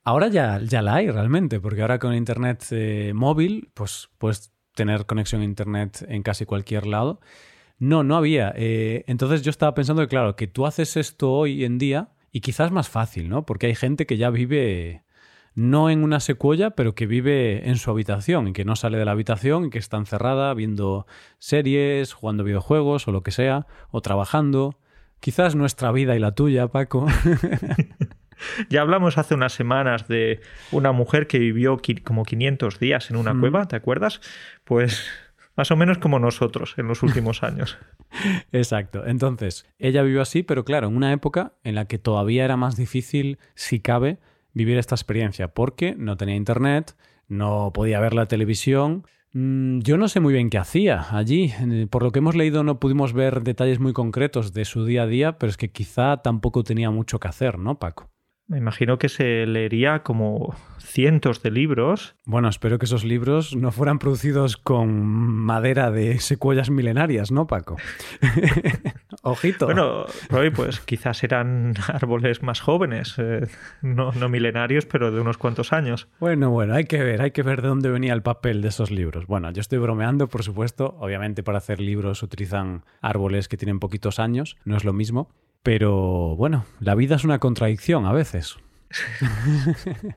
Ahora 0.02 0.26
ya, 0.26 0.58
ya 0.58 0.82
la 0.82 0.96
hay 0.96 1.08
realmente, 1.08 1.60
porque 1.60 1.82
ahora 1.82 2.00
con 2.00 2.14
internet 2.14 2.64
eh, 2.72 3.12
móvil, 3.14 3.70
pues 3.74 4.10
puedes 4.18 4.52
tener 4.74 5.06
conexión 5.06 5.42
a 5.42 5.44
internet 5.44 6.04
en 6.08 6.24
casi 6.24 6.46
cualquier 6.46 6.84
lado. 6.84 7.20
No, 7.78 8.02
no 8.02 8.16
había. 8.16 8.52
Eh, 8.56 9.04
entonces 9.06 9.42
yo 9.42 9.50
estaba 9.50 9.72
pensando 9.72 10.02
que, 10.02 10.08
claro, 10.08 10.34
que 10.34 10.48
tú 10.48 10.66
haces 10.66 10.96
esto 10.96 11.30
hoy 11.30 11.64
en 11.64 11.78
día 11.78 12.08
y 12.32 12.40
quizás 12.40 12.72
más 12.72 12.88
fácil, 12.88 13.28
¿no? 13.28 13.46
Porque 13.46 13.68
hay 13.68 13.76
gente 13.76 14.04
que 14.04 14.16
ya 14.16 14.30
vive 14.30 15.04
no 15.54 15.90
en 15.90 16.02
una 16.02 16.20
secuoya, 16.20 16.70
pero 16.70 16.94
que 16.94 17.06
vive 17.06 17.68
en 17.68 17.76
su 17.76 17.90
habitación 17.90 18.48
y 18.48 18.52
que 18.52 18.64
no 18.64 18.76
sale 18.76 18.98
de 18.98 19.04
la 19.04 19.12
habitación 19.12 19.66
y 19.66 19.70
que 19.70 19.78
está 19.78 19.96
encerrada 19.96 20.52
viendo 20.54 21.06
series, 21.38 22.12
jugando 22.12 22.44
videojuegos 22.44 23.08
o 23.08 23.12
lo 23.12 23.22
que 23.22 23.30
sea, 23.30 23.66
o 23.90 24.00
trabajando. 24.00 24.78
Quizás 25.20 25.54
nuestra 25.54 25.92
vida 25.92 26.16
y 26.16 26.18
la 26.18 26.34
tuya, 26.34 26.68
Paco. 26.68 27.06
ya 28.68 28.80
hablamos 28.80 29.18
hace 29.18 29.34
unas 29.34 29.52
semanas 29.52 30.08
de 30.08 30.40
una 30.70 30.92
mujer 30.92 31.26
que 31.26 31.38
vivió 31.38 31.80
como 32.04 32.24
500 32.24 32.78
días 32.78 33.10
en 33.10 33.16
una 33.16 33.38
cueva, 33.38 33.66
¿te 33.66 33.76
acuerdas? 33.76 34.20
Pues 34.64 35.06
más 35.56 35.70
o 35.70 35.76
menos 35.76 35.98
como 35.98 36.18
nosotros 36.18 36.74
en 36.78 36.88
los 36.88 37.02
últimos 37.02 37.42
años. 37.42 37.78
Exacto. 38.52 39.06
Entonces, 39.06 39.66
ella 39.78 40.02
vivió 40.02 40.22
así, 40.22 40.42
pero 40.42 40.64
claro, 40.64 40.88
en 40.88 40.96
una 40.96 41.12
época 41.12 41.54
en 41.64 41.74
la 41.74 41.86
que 41.86 41.98
todavía 41.98 42.44
era 42.44 42.56
más 42.56 42.76
difícil, 42.76 43.38
si 43.54 43.80
cabe, 43.80 44.18
vivir 44.54 44.78
esta 44.78 44.94
experiencia, 44.94 45.48
porque 45.48 45.94
no 45.96 46.16
tenía 46.16 46.36
internet, 46.36 46.96
no 47.28 47.72
podía 47.72 48.00
ver 48.00 48.14
la 48.14 48.26
televisión. 48.26 49.04
Mm, 49.32 49.80
yo 49.80 49.96
no 49.96 50.08
sé 50.08 50.20
muy 50.20 50.34
bien 50.34 50.50
qué 50.50 50.58
hacía 50.58 51.16
allí. 51.16 51.52
Por 51.90 52.02
lo 52.02 52.12
que 52.12 52.18
hemos 52.18 52.36
leído 52.36 52.62
no 52.62 52.78
pudimos 52.78 53.12
ver 53.12 53.42
detalles 53.42 53.80
muy 53.80 53.92
concretos 53.92 54.52
de 54.52 54.64
su 54.64 54.84
día 54.84 55.04
a 55.04 55.06
día, 55.06 55.38
pero 55.38 55.50
es 55.50 55.56
que 55.56 55.70
quizá 55.70 56.18
tampoco 56.18 56.64
tenía 56.64 56.90
mucho 56.90 57.18
que 57.18 57.28
hacer, 57.28 57.58
¿no, 57.58 57.78
Paco? 57.78 58.11
Me 58.52 58.58
imagino 58.58 58.98
que 58.98 59.08
se 59.08 59.46
leería 59.46 60.00
como 60.02 60.54
cientos 60.78 61.42
de 61.42 61.50
libros. 61.50 62.16
Bueno, 62.26 62.50
espero 62.50 62.78
que 62.78 62.84
esos 62.84 63.02
libros 63.02 63.56
no 63.56 63.72
fueran 63.72 63.98
producidos 63.98 64.58
con 64.58 65.06
madera 65.06 65.90
de 65.90 66.18
secuoyas 66.18 66.68
milenarias, 66.68 67.32
¿no, 67.32 67.46
Paco? 67.46 67.78
Ojito. 69.22 69.64
Bueno, 69.64 70.04
pues 70.54 70.80
quizás 70.80 71.24
eran 71.24 71.72
árboles 71.88 72.42
más 72.42 72.60
jóvenes, 72.60 73.14
eh, 73.16 73.48
no, 73.80 74.12
no 74.12 74.28
milenarios, 74.28 74.84
pero 74.84 75.10
de 75.10 75.22
unos 75.22 75.38
cuantos 75.38 75.72
años. 75.72 76.08
Bueno, 76.20 76.50
bueno, 76.50 76.74
hay 76.74 76.84
que 76.84 77.02
ver, 77.02 77.22
hay 77.22 77.30
que 77.30 77.42
ver 77.42 77.62
de 77.62 77.68
dónde 77.68 77.88
venía 77.88 78.12
el 78.12 78.20
papel 78.20 78.60
de 78.60 78.68
esos 78.68 78.90
libros. 78.90 79.26
Bueno, 79.26 79.50
yo 79.50 79.62
estoy 79.62 79.78
bromeando, 79.78 80.28
por 80.28 80.42
supuesto. 80.42 80.94
Obviamente 80.98 81.42
para 81.42 81.56
hacer 81.56 81.80
libros 81.80 82.22
utilizan 82.22 82.84
árboles 83.00 83.48
que 83.48 83.56
tienen 83.56 83.80
poquitos 83.80 84.18
años, 84.18 84.58
no 84.66 84.76
es 84.76 84.84
lo 84.84 84.92
mismo. 84.92 85.30
Pero 85.62 86.36
bueno, 86.36 86.64
la 86.80 86.94
vida 86.94 87.16
es 87.16 87.24
una 87.24 87.38
contradicción 87.38 88.04
a 88.06 88.12
veces. 88.12 88.56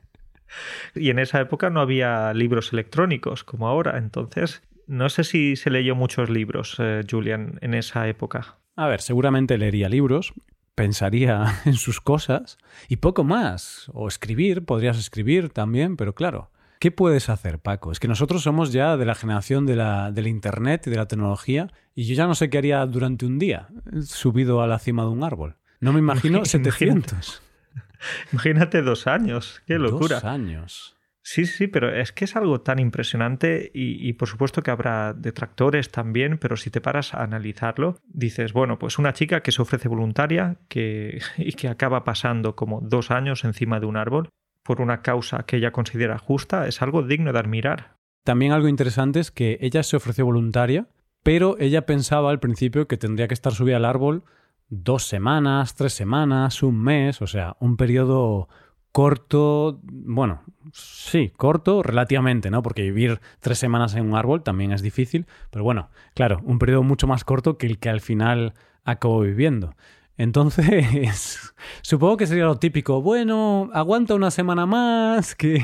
y 0.94 1.10
en 1.10 1.18
esa 1.18 1.40
época 1.40 1.70
no 1.70 1.80
había 1.80 2.32
libros 2.34 2.72
electrónicos 2.72 3.44
como 3.44 3.68
ahora, 3.68 3.98
entonces 3.98 4.62
no 4.86 5.08
sé 5.08 5.24
si 5.24 5.56
se 5.56 5.70
leyó 5.70 5.94
muchos 5.94 6.30
libros, 6.30 6.76
eh, 6.78 7.02
Julian, 7.08 7.58
en 7.60 7.74
esa 7.74 8.08
época. 8.08 8.58
A 8.76 8.86
ver, 8.86 9.00
seguramente 9.00 9.58
leería 9.58 9.88
libros, 9.88 10.32
pensaría 10.74 11.60
en 11.64 11.74
sus 11.74 12.00
cosas 12.00 12.58
y 12.88 12.96
poco 12.96 13.24
más. 13.24 13.90
O 13.94 14.08
escribir, 14.08 14.64
podrías 14.64 14.98
escribir 14.98 15.50
también, 15.50 15.96
pero 15.96 16.14
claro, 16.14 16.50
¿Qué 16.78 16.90
puedes 16.90 17.28
hacer, 17.28 17.58
Paco? 17.58 17.90
Es 17.90 18.00
que 18.00 18.08
nosotros 18.08 18.42
somos 18.42 18.72
ya 18.72 18.96
de 18.96 19.06
la 19.06 19.14
generación 19.14 19.66
de 19.66 19.76
la, 19.76 20.12
del 20.12 20.26
Internet 20.26 20.86
y 20.86 20.90
de 20.90 20.96
la 20.96 21.08
tecnología 21.08 21.72
y 21.94 22.04
yo 22.04 22.14
ya 22.14 22.26
no 22.26 22.34
sé 22.34 22.50
qué 22.50 22.58
haría 22.58 22.84
durante 22.86 23.24
un 23.24 23.38
día 23.38 23.68
subido 24.02 24.60
a 24.60 24.66
la 24.66 24.78
cima 24.78 25.04
de 25.04 25.08
un 25.08 25.24
árbol. 25.24 25.56
No 25.80 25.92
me 25.92 26.00
imagino 26.00 26.44
700. 26.44 27.42
Imagínate 28.32 28.82
dos 28.82 29.06
años, 29.06 29.62
qué 29.66 29.78
locura. 29.78 30.16
Dos 30.16 30.24
años. 30.24 30.96
Sí, 31.22 31.44
sí, 31.44 31.66
pero 31.66 31.92
es 31.92 32.12
que 32.12 32.24
es 32.24 32.36
algo 32.36 32.60
tan 32.60 32.78
impresionante 32.78 33.72
y, 33.74 34.08
y, 34.08 34.12
por 34.12 34.28
supuesto 34.28 34.62
que 34.62 34.70
habrá 34.70 35.12
detractores 35.12 35.90
también, 35.90 36.38
pero 36.38 36.56
si 36.56 36.70
te 36.70 36.80
paras 36.80 37.14
a 37.14 37.24
analizarlo, 37.24 37.98
dices, 38.06 38.52
bueno, 38.52 38.78
pues 38.78 38.96
una 38.98 39.12
chica 39.12 39.40
que 39.40 39.50
se 39.50 39.60
ofrece 39.60 39.88
voluntaria 39.88 40.58
que, 40.68 41.20
y 41.36 41.54
que 41.54 41.66
acaba 41.66 42.04
pasando 42.04 42.54
como 42.54 42.80
dos 42.80 43.10
años 43.10 43.42
encima 43.42 43.80
de 43.80 43.86
un 43.86 43.96
árbol 43.96 44.28
por 44.66 44.80
una 44.80 45.02
causa 45.02 45.44
que 45.44 45.56
ella 45.56 45.70
considera 45.70 46.18
justa 46.18 46.66
es 46.66 46.82
algo 46.82 47.02
digno 47.02 47.32
de 47.32 47.38
admirar. 47.38 47.96
También 48.24 48.52
algo 48.52 48.68
interesante 48.68 49.20
es 49.20 49.30
que 49.30 49.58
ella 49.60 49.82
se 49.82 49.96
ofreció 49.96 50.24
voluntaria, 50.24 50.88
pero 51.22 51.56
ella 51.58 51.86
pensaba 51.86 52.30
al 52.30 52.40
principio 52.40 52.88
que 52.88 52.96
tendría 52.96 53.28
que 53.28 53.34
estar 53.34 53.52
subida 53.52 53.76
al 53.76 53.84
árbol 53.84 54.24
dos 54.68 55.06
semanas, 55.06 55.74
tres 55.74 55.92
semanas, 55.92 56.62
un 56.62 56.82
mes, 56.82 57.22
o 57.22 57.26
sea, 57.26 57.56
un 57.60 57.76
periodo 57.76 58.48
corto, 58.92 59.80
bueno, 59.84 60.42
sí, 60.72 61.30
corto 61.36 61.82
relativamente, 61.82 62.50
¿no? 62.50 62.62
Porque 62.62 62.82
vivir 62.82 63.20
tres 63.40 63.58
semanas 63.58 63.94
en 63.94 64.06
un 64.06 64.16
árbol 64.16 64.42
también 64.42 64.72
es 64.72 64.82
difícil, 64.82 65.26
pero 65.50 65.64
bueno, 65.64 65.90
claro, 66.14 66.40
un 66.44 66.58
periodo 66.58 66.82
mucho 66.82 67.06
más 67.06 67.22
corto 67.22 67.58
que 67.58 67.66
el 67.66 67.78
que 67.78 67.90
al 67.90 68.00
final 68.00 68.54
acabó 68.84 69.20
viviendo. 69.20 69.74
Entonces, 70.18 71.54
supongo 71.82 72.16
que 72.16 72.26
sería 72.26 72.44
lo 72.44 72.58
típico, 72.58 73.02
bueno, 73.02 73.70
aguanta 73.72 74.14
una 74.14 74.30
semana 74.30 74.66
más, 74.66 75.34
que, 75.34 75.62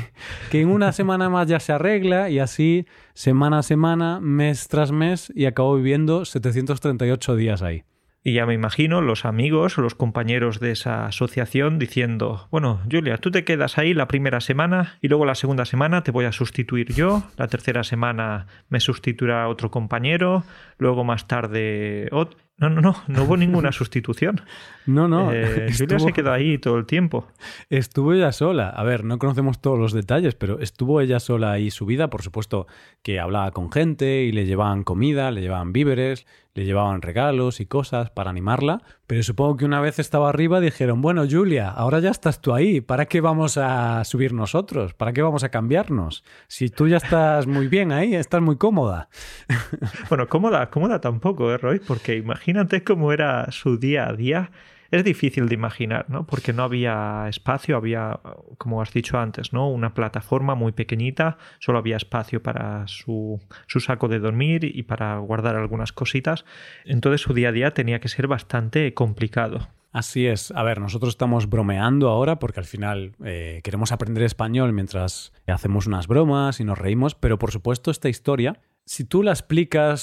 en 0.51 0.69
una 0.69 0.91
semana 0.91 1.29
más 1.29 1.47
ya 1.47 1.59
se 1.59 1.73
arregla 1.73 2.29
y 2.29 2.39
así 2.39 2.85
semana 3.13 3.59
a 3.59 3.63
semana, 3.63 4.19
mes 4.19 4.67
tras 4.67 4.91
mes 4.91 5.31
y 5.35 5.45
acabo 5.45 5.75
viviendo 5.75 6.25
738 6.25 7.35
días 7.35 7.61
ahí. 7.61 7.83
Y 8.25 8.33
ya 8.33 8.45
me 8.45 8.53
imagino 8.53 9.01
los 9.01 9.25
amigos 9.25 9.77
o 9.77 9.81
los 9.81 9.95
compañeros 9.95 10.61
de 10.61 10.71
esa 10.71 11.07
asociación 11.07 11.77
diciendo, 11.77 12.47
bueno, 12.51 12.79
Julia, 12.89 13.17
tú 13.17 13.31
te 13.31 13.43
quedas 13.43 13.77
ahí 13.77 13.93
la 13.93 14.07
primera 14.07 14.39
semana 14.39 14.97
y 15.01 15.09
luego 15.09 15.25
la 15.25 15.35
segunda 15.35 15.65
semana 15.65 16.03
te 16.03 16.11
voy 16.11 16.23
a 16.23 16.31
sustituir 16.31 16.93
yo, 16.93 17.23
la 17.35 17.49
tercera 17.49 17.83
semana 17.83 18.47
me 18.69 18.79
sustituirá 18.79 19.49
otro 19.49 19.71
compañero, 19.71 20.45
luego 20.77 21.03
más 21.03 21.27
tarde 21.27 22.07
otro 22.13 22.39
No, 22.57 22.69
no, 22.69 22.81
no, 22.81 22.95
no 23.07 23.23
hubo 23.23 23.35
ninguna 23.37 23.71
sustitución. 23.71 24.41
No, 24.85 25.07
no. 25.07 25.31
Eh, 25.31 25.71
Julia 25.77 25.97
se 25.97 26.11
quedó 26.11 26.33
ahí 26.33 26.57
todo 26.57 26.77
el 26.77 26.85
tiempo. 26.85 27.25
Estuvo 27.69 28.11
ella 28.11 28.33
sola. 28.33 28.67
A 28.67 28.83
ver, 28.83 29.05
no 29.05 29.17
conocemos 29.17 29.61
todos 29.61 29.79
los 29.79 29.93
detalles, 29.93 30.35
pero 30.35 30.59
estuvo 30.59 30.99
ella 30.99 31.21
sola 31.21 31.53
ahí 31.53 31.71
subida. 31.71 32.09
Por 32.09 32.21
supuesto 32.21 32.67
que 33.01 33.17
hablaba 33.17 33.51
con 33.51 33.71
gente 33.71 34.23
y 34.23 34.33
le 34.33 34.45
llevaban 34.45 34.83
comida, 34.83 35.31
le 35.31 35.39
llevaban 35.39 35.71
víveres, 35.71 36.27
le 36.55 36.65
llevaban 36.65 37.01
regalos 37.01 37.59
y 37.59 37.65
cosas 37.65 38.11
para 38.11 38.29
animarla. 38.29 38.81
Pero 39.07 39.23
supongo 39.23 39.57
que 39.57 39.65
una 39.65 39.81
vez 39.81 39.99
estaba 39.99 40.29
arriba 40.29 40.59
dijeron, 40.59 41.01
bueno, 41.01 41.25
Julia, 41.29 41.69
ahora 41.69 41.99
ya 41.99 42.11
estás 42.11 42.41
tú 42.41 42.53
ahí. 42.53 42.81
¿Para 42.81 43.05
qué 43.05 43.21
vamos 43.21 43.57
a 43.57 44.03
subir 44.05 44.33
nosotros? 44.33 44.93
¿Para 44.93 45.13
qué 45.13 45.21
vamos 45.21 45.43
a 45.43 45.49
cambiarnos? 45.49 46.23
Si 46.47 46.69
tú 46.69 46.87
ya 46.87 46.97
estás 46.97 47.47
muy 47.47 47.67
bien 47.67 47.91
ahí, 47.91 48.15
estás 48.15 48.41
muy 48.41 48.57
cómoda. 48.57 49.09
Bueno, 50.09 50.27
cómoda, 50.27 50.69
cómoda 50.69 51.01
tampoco, 51.01 51.51
¿eh, 51.51 51.57
Roy? 51.57 51.79
Porque 51.79 52.15
imagínate 52.15 52.83
cómo 52.83 53.11
era 53.11 53.51
su 53.51 53.77
día 53.77 54.07
a 54.07 54.13
día 54.13 54.51
es 54.93 55.03
difícil 55.03 55.47
de 55.49 55.55
imaginar, 55.55 56.05
¿no? 56.07 56.27
Porque 56.27 56.53
no 56.53 56.61
había 56.63 57.25
espacio, 57.27 57.75
había, 57.75 58.19
como 58.59 58.79
has 58.79 58.93
dicho 58.93 59.17
antes, 59.17 59.51
¿no? 59.51 59.67
Una 59.69 59.95
plataforma 59.95 60.53
muy 60.53 60.71
pequeñita, 60.71 61.37
solo 61.59 61.79
había 61.79 61.97
espacio 61.97 62.43
para 62.43 62.87
su, 62.87 63.41
su 63.65 63.79
saco 63.79 64.07
de 64.07 64.19
dormir 64.19 64.63
y 64.63 64.83
para 64.83 65.17
guardar 65.17 65.55
algunas 65.55 65.93
cositas. 65.93 66.45
Entonces 66.85 67.21
su 67.21 67.33
día 67.33 67.49
a 67.49 67.51
día 67.51 67.71
tenía 67.71 67.99
que 67.99 68.07
ser 68.07 68.27
bastante 68.27 68.93
complicado. 68.93 69.67
Así 69.91 70.27
es. 70.27 70.51
A 70.51 70.61
ver, 70.63 70.79
nosotros 70.79 71.13
estamos 71.13 71.49
bromeando 71.49 72.09
ahora 72.09 72.37
porque 72.37 72.59
al 72.59 72.65
final 72.65 73.15
eh, 73.23 73.61
queremos 73.63 73.91
aprender 73.91 74.23
español 74.23 74.73
mientras 74.73 75.33
hacemos 75.47 75.87
unas 75.87 76.07
bromas 76.07 76.59
y 76.59 76.63
nos 76.65 76.77
reímos, 76.77 77.15
pero 77.15 77.39
por 77.39 77.51
supuesto 77.51 77.89
esta 77.89 78.09
historia, 78.09 78.59
si 78.85 79.05
tú 79.05 79.23
la 79.23 79.31
explicas 79.31 80.01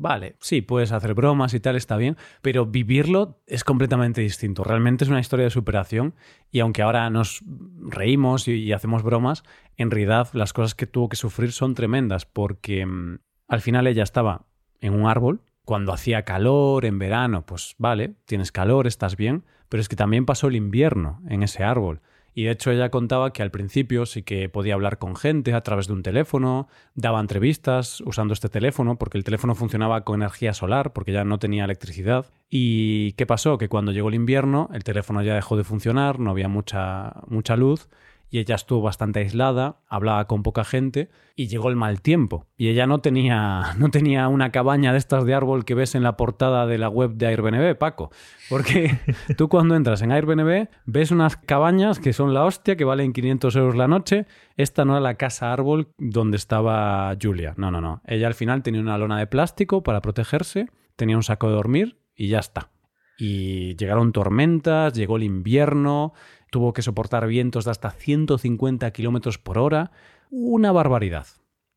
Vale, 0.00 0.36
sí, 0.40 0.62
puedes 0.62 0.92
hacer 0.92 1.12
bromas 1.12 1.52
y 1.52 1.60
tal, 1.60 1.76
está 1.76 1.98
bien, 1.98 2.16
pero 2.40 2.64
vivirlo 2.64 3.38
es 3.46 3.64
completamente 3.64 4.22
distinto. 4.22 4.64
Realmente 4.64 5.04
es 5.04 5.10
una 5.10 5.20
historia 5.20 5.44
de 5.44 5.50
superación 5.50 6.14
y 6.50 6.60
aunque 6.60 6.80
ahora 6.80 7.10
nos 7.10 7.44
reímos 7.82 8.48
y, 8.48 8.72
hacemos 8.72 9.02
bromas, 9.02 9.42
en 9.76 9.90
realidad 9.90 10.28
las 10.32 10.54
cosas 10.54 10.74
que 10.74 10.86
tuvo 10.86 11.10
que 11.10 11.16
sufrir 11.16 11.52
son 11.52 11.74
tremendas 11.74 12.24
porque 12.24 12.86
mm, 12.86 13.18
al 13.46 13.60
final 13.60 13.86
ella 13.86 14.02
estaba 14.02 14.46
en 14.80 14.94
un 14.94 15.06
árbol, 15.06 15.42
cuando 15.66 15.92
hacía 15.92 16.24
calor 16.24 16.86
en 16.86 16.98
verano, 16.98 17.44
pues 17.44 17.74
vale, 17.76 18.14
tienes 18.24 18.52
calor, 18.52 18.86
estás 18.86 19.16
bien, 19.16 19.44
pero 19.68 19.82
es 19.82 19.90
que 19.90 19.96
también 19.96 20.24
pasó 20.24 20.46
el 20.46 20.56
invierno 20.56 21.20
en 21.28 21.42
ese 21.42 21.62
árbol. 21.62 22.00
Y 22.34 22.44
de 22.44 22.52
hecho 22.52 22.70
ella 22.70 22.90
contaba 22.90 23.32
que 23.32 23.42
al 23.42 23.50
principio 23.50 24.06
sí 24.06 24.22
que 24.22 24.48
podía 24.48 24.74
hablar 24.74 24.98
con 24.98 25.16
gente 25.16 25.52
a 25.52 25.62
través 25.62 25.86
de 25.88 25.94
un 25.94 26.02
teléfono, 26.02 26.68
daba 26.94 27.20
entrevistas 27.20 28.00
usando 28.02 28.34
este 28.34 28.48
teléfono 28.48 28.98
porque 28.98 29.18
el 29.18 29.24
teléfono 29.24 29.54
funcionaba 29.54 30.04
con 30.04 30.20
energía 30.20 30.54
solar 30.54 30.92
porque 30.92 31.12
ya 31.12 31.24
no 31.24 31.38
tenía 31.38 31.64
electricidad. 31.64 32.26
¿Y 32.48 33.12
qué 33.12 33.26
pasó? 33.26 33.58
Que 33.58 33.68
cuando 33.68 33.92
llegó 33.92 34.08
el 34.08 34.14
invierno 34.14 34.68
el 34.72 34.84
teléfono 34.84 35.22
ya 35.22 35.34
dejó 35.34 35.56
de 35.56 35.64
funcionar, 35.64 36.20
no 36.20 36.30
había 36.30 36.48
mucha, 36.48 37.14
mucha 37.28 37.56
luz 37.56 37.88
y 38.30 38.38
ella 38.38 38.54
estuvo 38.54 38.80
bastante 38.80 39.18
aislada, 39.18 39.80
hablaba 39.88 40.26
con 40.26 40.44
poca 40.44 40.64
gente 40.64 41.10
y 41.34 41.48
llegó 41.48 41.68
el 41.68 41.74
mal 41.74 42.00
tiempo. 42.00 42.46
Y 42.56 42.68
ella 42.68 42.86
no 42.86 43.00
tenía, 43.00 43.74
no 43.78 43.90
tenía 43.90 44.28
una 44.28 44.52
cabaña 44.52 44.92
de 44.92 44.98
estas 44.98 45.24
de 45.24 45.34
árbol 45.34 45.64
que 45.64 45.74
ves 45.74 45.96
en 45.96 46.04
la 46.04 46.16
portada 46.16 46.66
de 46.66 46.78
la 46.78 46.88
web 46.88 47.14
de 47.14 47.26
Airbnb, 47.26 47.76
Paco. 47.76 48.10
Porque 48.48 48.98
tú 49.36 49.48
cuando 49.48 49.74
entras 49.74 50.02
en 50.02 50.12
Airbnb 50.12 50.68
ves 50.86 51.10
unas 51.10 51.36
cabañas 51.36 51.98
que 51.98 52.12
son 52.12 52.32
la 52.32 52.44
hostia, 52.44 52.76
que 52.76 52.84
valen 52.84 53.12
500 53.12 53.56
euros 53.56 53.76
la 53.76 53.88
noche. 53.88 54.26
Esta 54.56 54.84
no 54.84 54.92
era 54.92 55.00
la 55.00 55.14
casa 55.14 55.52
árbol 55.52 55.88
donde 55.98 56.36
estaba 56.36 57.16
Julia. 57.20 57.54
No, 57.56 57.72
no, 57.72 57.80
no. 57.80 58.00
Ella 58.06 58.28
al 58.28 58.34
final 58.34 58.62
tenía 58.62 58.80
una 58.80 58.98
lona 58.98 59.18
de 59.18 59.26
plástico 59.26 59.82
para 59.82 60.00
protegerse, 60.00 60.66
tenía 60.94 61.16
un 61.16 61.24
saco 61.24 61.48
de 61.48 61.54
dormir 61.54 61.98
y 62.14 62.28
ya 62.28 62.38
está. 62.38 62.70
Y 63.18 63.76
llegaron 63.76 64.12
tormentas, 64.12 64.94
llegó 64.94 65.18
el 65.18 65.24
invierno, 65.24 66.14
tuvo 66.50 66.72
que 66.72 66.82
soportar 66.82 67.26
vientos 67.26 67.64
de 67.64 67.70
hasta 67.70 67.90
150 67.90 68.90
kilómetros 68.90 69.38
por 69.38 69.58
hora. 69.58 69.92
Una 70.30 70.72
barbaridad. 70.72 71.26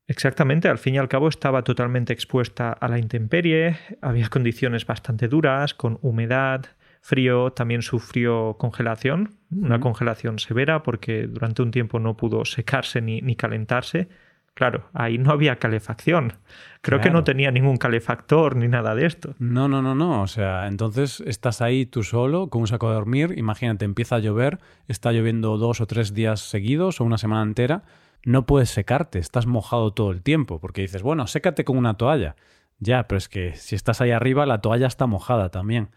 Exactamente, 0.08 0.68
al 0.68 0.80
fin 0.80 0.96
y 0.96 0.98
al 0.98 1.08
cabo 1.08 1.30
estaba 1.30 1.63
totalmente 1.63 2.12
expuesta 2.12 2.74
a 2.74 2.88
la 2.89 3.00
intemperie, 3.00 3.77
había 4.01 4.27
condiciones 4.27 4.86
bastante 4.86 5.30
duras, 5.30 5.74
con 5.74 5.98
humedad, 6.01 6.65
frío, 7.01 7.51
también 7.51 7.82
sufrió 7.82 8.58
congelación, 8.58 9.36
una 9.50 9.80
congelación 9.80 10.39
severa 10.39 10.84
porque 10.84 11.27
durante 11.27 11.62
un 11.62 11.72
tiempo 11.72 12.00
no 12.00 12.18
pudo 12.18 12.44
secarse 12.44 13.01
ni, 13.01 13.22
ni 13.22 13.36
calentarse 13.36 14.10
Claro, 14.56 14.86
ahí 14.94 15.18
no 15.18 15.32
había 15.32 15.56
calefacción. 15.56 16.34
Creo 16.82 17.02
que 17.02 17.10
no 17.10 17.24
tenía 17.24 17.50
ningún 17.50 17.78
calefactor 17.78 18.56
ni 18.56 18.68
nada 18.68 18.94
de 18.94 19.08
esto. 19.08 19.34
No, 19.40 19.68
no, 19.68 19.82
no, 19.82 19.96
no. 19.96 20.22
O 20.22 20.28
sea, 20.28 20.68
entonces 20.68 21.22
estás 21.22 21.62
ahí 21.62 21.86
tú 21.86 22.04
solo 22.04 22.50
con 22.50 22.62
un 22.62 22.68
saco 22.68 22.90
de 22.90 22.96
dormir. 22.96 23.34
Imagínate, 23.38 23.86
empieza 23.86 24.18
a 24.18 24.20
llover, 24.20 24.60
está 24.88 25.12
lloviendo 25.12 25.58
dos 25.58 25.82
o 25.82 25.88
tres 25.88 26.14
días 26.14 26.42
seguidos 26.42 27.02
o 27.02 27.04
una 27.04 27.18
semana 27.18 27.42
entera. 27.42 27.84
No 28.26 28.46
puedes 28.46 28.70
secarte, 28.70 29.18
estás 29.18 29.48
mojado 29.48 29.92
todo 29.92 30.12
el 30.12 30.22
tiempo 30.22 30.60
porque 30.60 30.82
dices, 30.82 31.02
bueno, 31.02 31.26
sécate 31.26 31.64
con 31.64 31.78
una 31.78 31.96
toalla. 31.96 32.36
Ya, 32.80 33.08
pero 33.08 33.18
es 33.18 33.30
que 33.30 33.56
si 33.56 33.76
estás 33.76 34.02
ahí 34.02 34.12
arriba, 34.12 34.46
la 34.46 34.62
toalla 34.62 34.88
está 34.88 35.08
mojada 35.08 35.50
también. 35.50 35.90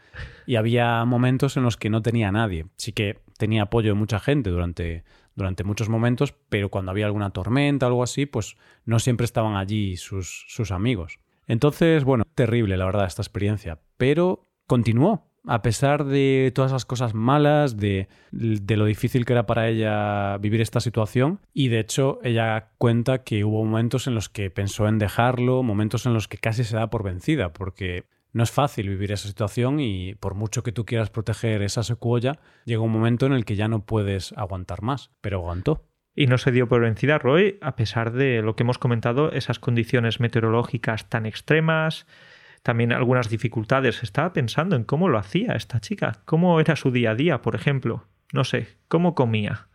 Y 0.47 0.57
había 0.57 1.05
momentos 1.05 1.57
en 1.57 1.65
los 1.65 1.77
que 1.77 1.91
no 1.91 2.01
tenía 2.01 2.31
nadie. 2.33 2.67
Sí 2.77 2.93
que 2.93 3.19
tenía 3.39 3.63
apoyo 3.63 3.91
de 3.91 3.95
mucha 3.95 4.19
gente 4.19 4.51
durante, 4.51 5.05
durante 5.35 5.65
muchos 5.65 5.89
momentos, 5.89 6.35
pero 6.49 6.71
cuando 6.71 6.91
había 6.91 7.07
alguna 7.07 7.31
tormenta 7.31 7.87
o 7.87 7.89
algo 7.89 8.03
así, 8.03 8.27
pues 8.27 8.57
no 8.85 8.99
siempre 8.99 9.25
estaban 9.25 9.57
allí 9.57 9.97
sus, 9.97 10.45
sus 10.49 10.71
amigos. 10.71 11.21
Entonces, 11.47 12.05
bueno, 12.05 12.25
terrible 12.35 12.77
la 12.77 12.87
verdad 12.87 13.07
esta 13.07 13.23
experiencia, 13.23 13.79
pero 13.97 14.43
continuó. 14.67 15.31
A 15.49 15.63
pesar 15.63 16.05
de 16.05 16.51
todas 16.53 16.73
las 16.73 16.85
cosas 16.85 17.15
malas, 17.15 17.77
de, 17.77 18.09
de, 18.33 18.77
lo 18.77 18.85
difícil 18.85 19.25
que 19.25 19.33
era 19.33 19.47
para 19.47 19.69
ella 19.69 20.39
vivir 20.39 20.61
esta 20.61 20.81
situación, 20.81 21.39
y 21.55 21.69
de 21.69 21.79
hecho 21.79 22.19
ella 22.25 22.71
cuenta 22.79 23.23
que 23.23 23.45
hubo 23.45 23.65
momentos 23.65 24.09
en 24.09 24.17
los 24.17 24.29
que 24.29 24.51
pensó 24.51 24.89
en 24.89 24.99
dejarlo, 24.99 25.63
momentos 25.63 26.05
en 26.05 26.15
los 26.15 26.27
que 26.27 26.39
casi 26.39 26.65
se 26.65 26.75
da 26.75 26.91
por 26.91 27.05
vencida, 27.05 27.53
porque 27.53 28.07
no 28.37 28.43
es 28.43 28.51
fácil 28.51 28.91
vivir 28.91 29.13
esa 29.13 29.29
situación 29.29 29.81
y 29.81 30.15
por 30.17 30.35
mucho 30.35 30.63
que 30.63 30.71
tú 30.71 30.85
quieras 30.85 31.09
proteger 31.09 31.63
esa 31.63 31.83
secuoya, 31.83 32.39
llega 32.67 32.83
un 32.83 32.93
momento 32.93 33.25
en 33.25 33.33
el 33.33 33.47
que 33.47 33.57
ya 33.57 33.67
no 33.67 33.87
puedes 33.87 34.35
aguantar 34.37 34.83
más, 34.83 35.11
pero 35.23 35.39
aguantó. 35.39 35.87
Y 36.15 36.27
no 36.27 36.37
se 36.37 36.53
dio 36.53 36.69
por 36.69 36.83
vencida 36.83 37.17
Roy, 37.17 37.57
a 37.63 37.77
pesar 37.77 38.13
de 38.13 38.43
lo 38.43 38.55
que 38.55 38.63
hemos 38.63 38.77
comentado, 38.77 39.33
esas 39.33 39.59
condiciones 39.59 40.21
meteorológicas 40.21 41.09
tan 41.09 41.25
extremas, 41.25 42.07
también 42.63 42.93
algunas 42.93 43.31
dificultades. 43.31 44.03
Estaba 44.03 44.35
pensando 44.35 44.77
en 44.77 44.85
cómo 44.85 45.09
lo 45.09 45.17
hacía 45.17 45.55
esta 45.55 45.81
chica, 45.81 46.21
cómo 46.27 46.61
era 46.61 46.77
su 46.77 46.91
día 46.91 47.13
a 47.13 47.15
día, 47.15 47.41
por 47.41 47.55
ejemplo. 47.55 48.05
No 48.35 48.45
sé, 48.45 48.69
cómo 48.89 49.15
comía, 49.15 49.69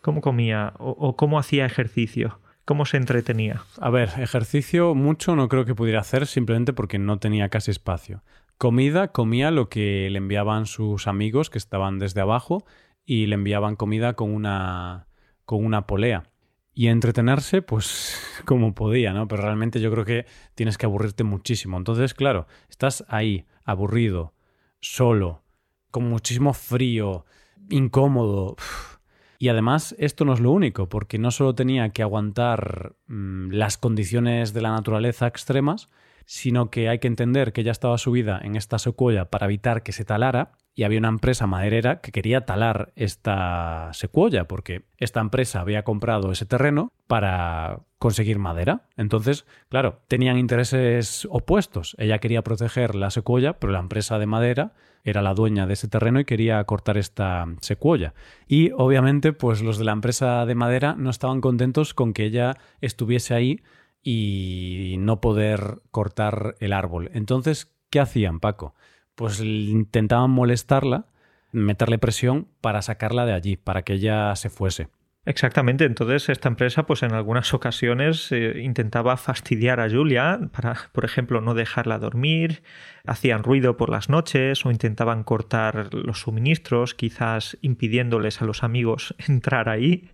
cómo 0.00 0.20
comía 0.20 0.72
o, 0.80 0.90
o 0.90 1.14
cómo 1.14 1.38
hacía 1.38 1.64
ejercicio. 1.64 2.40
¿Cómo 2.70 2.86
se 2.86 2.98
entretenía? 2.98 3.64
A 3.80 3.90
ver, 3.90 4.10
ejercicio 4.18 4.94
mucho 4.94 5.34
no 5.34 5.48
creo 5.48 5.64
que 5.64 5.74
pudiera 5.74 5.98
hacer 5.98 6.28
simplemente 6.28 6.72
porque 6.72 7.00
no 7.00 7.18
tenía 7.18 7.48
casi 7.48 7.72
espacio. 7.72 8.22
Comida, 8.58 9.08
comía 9.08 9.50
lo 9.50 9.68
que 9.68 10.08
le 10.08 10.18
enviaban 10.18 10.66
sus 10.66 11.08
amigos 11.08 11.50
que 11.50 11.58
estaban 11.58 11.98
desde 11.98 12.20
abajo 12.20 12.64
y 13.04 13.26
le 13.26 13.34
enviaban 13.34 13.74
comida 13.74 14.12
con 14.12 14.32
una, 14.32 15.08
con 15.46 15.64
una 15.64 15.88
polea. 15.88 16.30
Y 16.72 16.86
entretenerse, 16.86 17.60
pues 17.60 18.16
como 18.44 18.72
podía, 18.72 19.12
¿no? 19.12 19.26
Pero 19.26 19.42
realmente 19.42 19.80
yo 19.80 19.90
creo 19.90 20.04
que 20.04 20.26
tienes 20.54 20.78
que 20.78 20.86
aburrirte 20.86 21.24
muchísimo. 21.24 21.76
Entonces, 21.76 22.14
claro, 22.14 22.46
estás 22.68 23.04
ahí, 23.08 23.46
aburrido, 23.64 24.32
solo, 24.80 25.42
con 25.90 26.08
muchísimo 26.08 26.54
frío, 26.54 27.24
incómodo. 27.68 28.54
Y 29.42 29.48
además 29.48 29.96
esto 29.98 30.26
no 30.26 30.34
es 30.34 30.40
lo 30.40 30.52
único, 30.52 30.90
porque 30.90 31.18
no 31.18 31.30
solo 31.30 31.54
tenía 31.54 31.88
que 31.88 32.02
aguantar 32.02 32.92
mm, 33.06 33.52
las 33.52 33.78
condiciones 33.78 34.52
de 34.52 34.60
la 34.60 34.70
naturaleza 34.70 35.26
extremas, 35.26 35.88
sino 36.26 36.68
que 36.68 36.90
hay 36.90 36.98
que 36.98 37.08
entender 37.08 37.54
que 37.54 37.62
ella 37.62 37.72
estaba 37.72 37.96
subida 37.96 38.38
en 38.44 38.54
esta 38.54 38.78
secuoya 38.78 39.30
para 39.30 39.46
evitar 39.46 39.82
que 39.82 39.92
se 39.92 40.04
talara 40.04 40.52
y 40.74 40.82
había 40.82 40.98
una 40.98 41.08
empresa 41.08 41.46
maderera 41.46 42.02
que 42.02 42.12
quería 42.12 42.44
talar 42.44 42.92
esta 42.96 43.88
secuoya 43.94 44.44
porque 44.44 44.82
esta 44.98 45.20
empresa 45.20 45.62
había 45.62 45.84
comprado 45.84 46.32
ese 46.32 46.44
terreno 46.44 46.92
para 47.06 47.80
conseguir 48.00 48.38
madera. 48.38 48.88
Entonces, 48.96 49.44
claro, 49.68 50.00
tenían 50.08 50.38
intereses 50.38 51.28
opuestos. 51.30 51.94
Ella 51.98 52.18
quería 52.18 52.42
proteger 52.42 52.94
la 52.94 53.10
secuoya, 53.10 53.58
pero 53.60 53.74
la 53.74 53.78
empresa 53.78 54.18
de 54.18 54.24
madera 54.24 54.72
era 55.04 55.20
la 55.20 55.34
dueña 55.34 55.66
de 55.66 55.74
ese 55.74 55.86
terreno 55.86 56.18
y 56.18 56.24
quería 56.24 56.64
cortar 56.64 56.96
esta 56.96 57.46
secuoya. 57.60 58.14
Y 58.48 58.70
obviamente, 58.72 59.34
pues 59.34 59.60
los 59.60 59.76
de 59.76 59.84
la 59.84 59.92
empresa 59.92 60.46
de 60.46 60.54
madera 60.54 60.94
no 60.96 61.10
estaban 61.10 61.42
contentos 61.42 61.92
con 61.92 62.14
que 62.14 62.24
ella 62.24 62.56
estuviese 62.80 63.34
ahí 63.34 63.60
y 64.02 64.96
no 64.98 65.20
poder 65.20 65.82
cortar 65.90 66.56
el 66.58 66.72
árbol. 66.72 67.10
Entonces, 67.12 67.70
¿qué 67.90 68.00
hacían, 68.00 68.40
Paco? 68.40 68.74
Pues 69.14 69.40
intentaban 69.40 70.30
molestarla, 70.30 71.04
meterle 71.52 71.98
presión 71.98 72.48
para 72.62 72.80
sacarla 72.80 73.26
de 73.26 73.34
allí, 73.34 73.56
para 73.58 73.82
que 73.82 73.92
ella 73.92 74.34
se 74.36 74.48
fuese. 74.48 74.88
Exactamente, 75.26 75.84
entonces 75.84 76.30
esta 76.30 76.48
empresa 76.48 76.86
pues 76.86 77.02
en 77.02 77.12
algunas 77.12 77.52
ocasiones 77.52 78.32
eh, 78.32 78.62
intentaba 78.62 79.18
fastidiar 79.18 79.78
a 79.78 79.90
Julia 79.90 80.40
para, 80.50 80.88
por 80.92 81.04
ejemplo, 81.04 81.42
no 81.42 81.52
dejarla 81.52 81.98
dormir, 81.98 82.62
hacían 83.04 83.42
ruido 83.42 83.76
por 83.76 83.90
las 83.90 84.08
noches 84.08 84.64
o 84.64 84.70
intentaban 84.70 85.22
cortar 85.22 85.92
los 85.92 86.20
suministros, 86.20 86.94
quizás 86.94 87.58
impidiéndoles 87.60 88.40
a 88.40 88.46
los 88.46 88.62
amigos 88.64 89.14
entrar 89.28 89.68
ahí. 89.68 90.10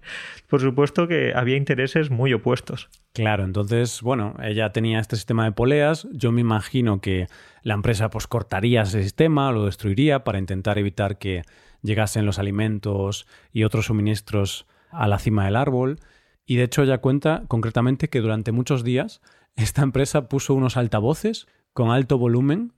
Por 0.48 0.60
supuesto 0.60 1.06
que 1.06 1.32
había 1.36 1.56
intereses 1.56 2.10
muy 2.10 2.32
opuestos. 2.32 2.88
Claro, 3.12 3.44
entonces, 3.44 4.02
bueno, 4.02 4.34
ella 4.42 4.72
tenía 4.72 4.98
este 4.98 5.14
sistema 5.14 5.44
de 5.44 5.52
poleas, 5.52 6.08
yo 6.10 6.32
me 6.32 6.40
imagino 6.40 7.00
que 7.00 7.28
la 7.62 7.74
empresa 7.74 8.10
pues 8.10 8.26
cortaría 8.26 8.82
ese 8.82 9.04
sistema, 9.04 9.52
lo 9.52 9.66
destruiría 9.66 10.24
para 10.24 10.40
intentar 10.40 10.78
evitar 10.78 11.18
que 11.18 11.42
llegasen 11.82 12.26
los 12.26 12.40
alimentos 12.40 13.28
y 13.52 13.62
otros 13.62 13.86
suministros 13.86 14.66
a 14.96 15.08
la 15.08 15.18
cima 15.18 15.44
del 15.44 15.56
árbol. 15.56 16.00
Y 16.44 16.56
de 16.56 16.64
hecho 16.64 16.82
ella 16.82 16.98
cuenta 16.98 17.44
concretamente 17.48 18.08
que 18.08 18.20
durante 18.20 18.52
muchos 18.52 18.84
días 18.84 19.20
esta 19.56 19.82
empresa 19.82 20.28
puso 20.28 20.54
unos 20.54 20.76
altavoces 20.76 21.46
con 21.72 21.90
alto 21.90 22.18
volumen, 22.18 22.72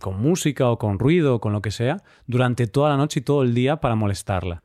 con 0.00 0.20
música 0.20 0.68
o 0.68 0.78
con 0.78 0.98
ruido 0.98 1.36
o 1.36 1.40
con 1.40 1.52
lo 1.52 1.62
que 1.62 1.70
sea, 1.70 2.02
durante 2.26 2.66
toda 2.66 2.90
la 2.90 2.96
noche 2.96 3.20
y 3.20 3.22
todo 3.22 3.42
el 3.42 3.54
día 3.54 3.76
para 3.76 3.94
molestarla. 3.94 4.62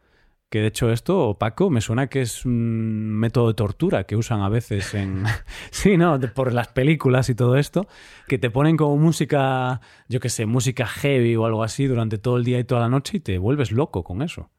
Que 0.49 0.61
de 0.61 0.67
hecho 0.67 0.91
esto, 0.91 1.37
Paco, 1.37 1.69
me 1.69 1.81
suena 1.81 2.07
que 2.07 2.21
es 2.21 2.45
un 2.45 3.11
método 3.11 3.49
de 3.49 3.53
tortura 3.53 4.05
que 4.05 4.15
usan 4.15 4.41
a 4.41 4.49
veces 4.49 4.93
en... 4.93 5.25
sí, 5.71 5.97
¿no? 5.97 6.19
Por 6.33 6.53
las 6.53 6.69
películas 6.69 7.29
y 7.29 7.35
todo 7.35 7.57
esto, 7.57 7.87
que 8.27 8.37
te 8.37 8.49
ponen 8.49 8.77
como 8.77 8.97
música, 8.97 9.81
yo 10.07 10.19
qué 10.19 10.29
sé, 10.29 10.45
música 10.45 10.87
heavy 10.87 11.35
o 11.35 11.45
algo 11.45 11.63
así 11.63 11.85
durante 11.85 12.17
todo 12.17 12.37
el 12.37 12.45
día 12.45 12.59
y 12.59 12.63
toda 12.63 12.81
la 12.81 12.89
noche 12.89 13.17
y 13.17 13.19
te 13.19 13.37
vuelves 13.37 13.71
loco 13.71 14.03
con 14.03 14.21
eso 14.21 14.49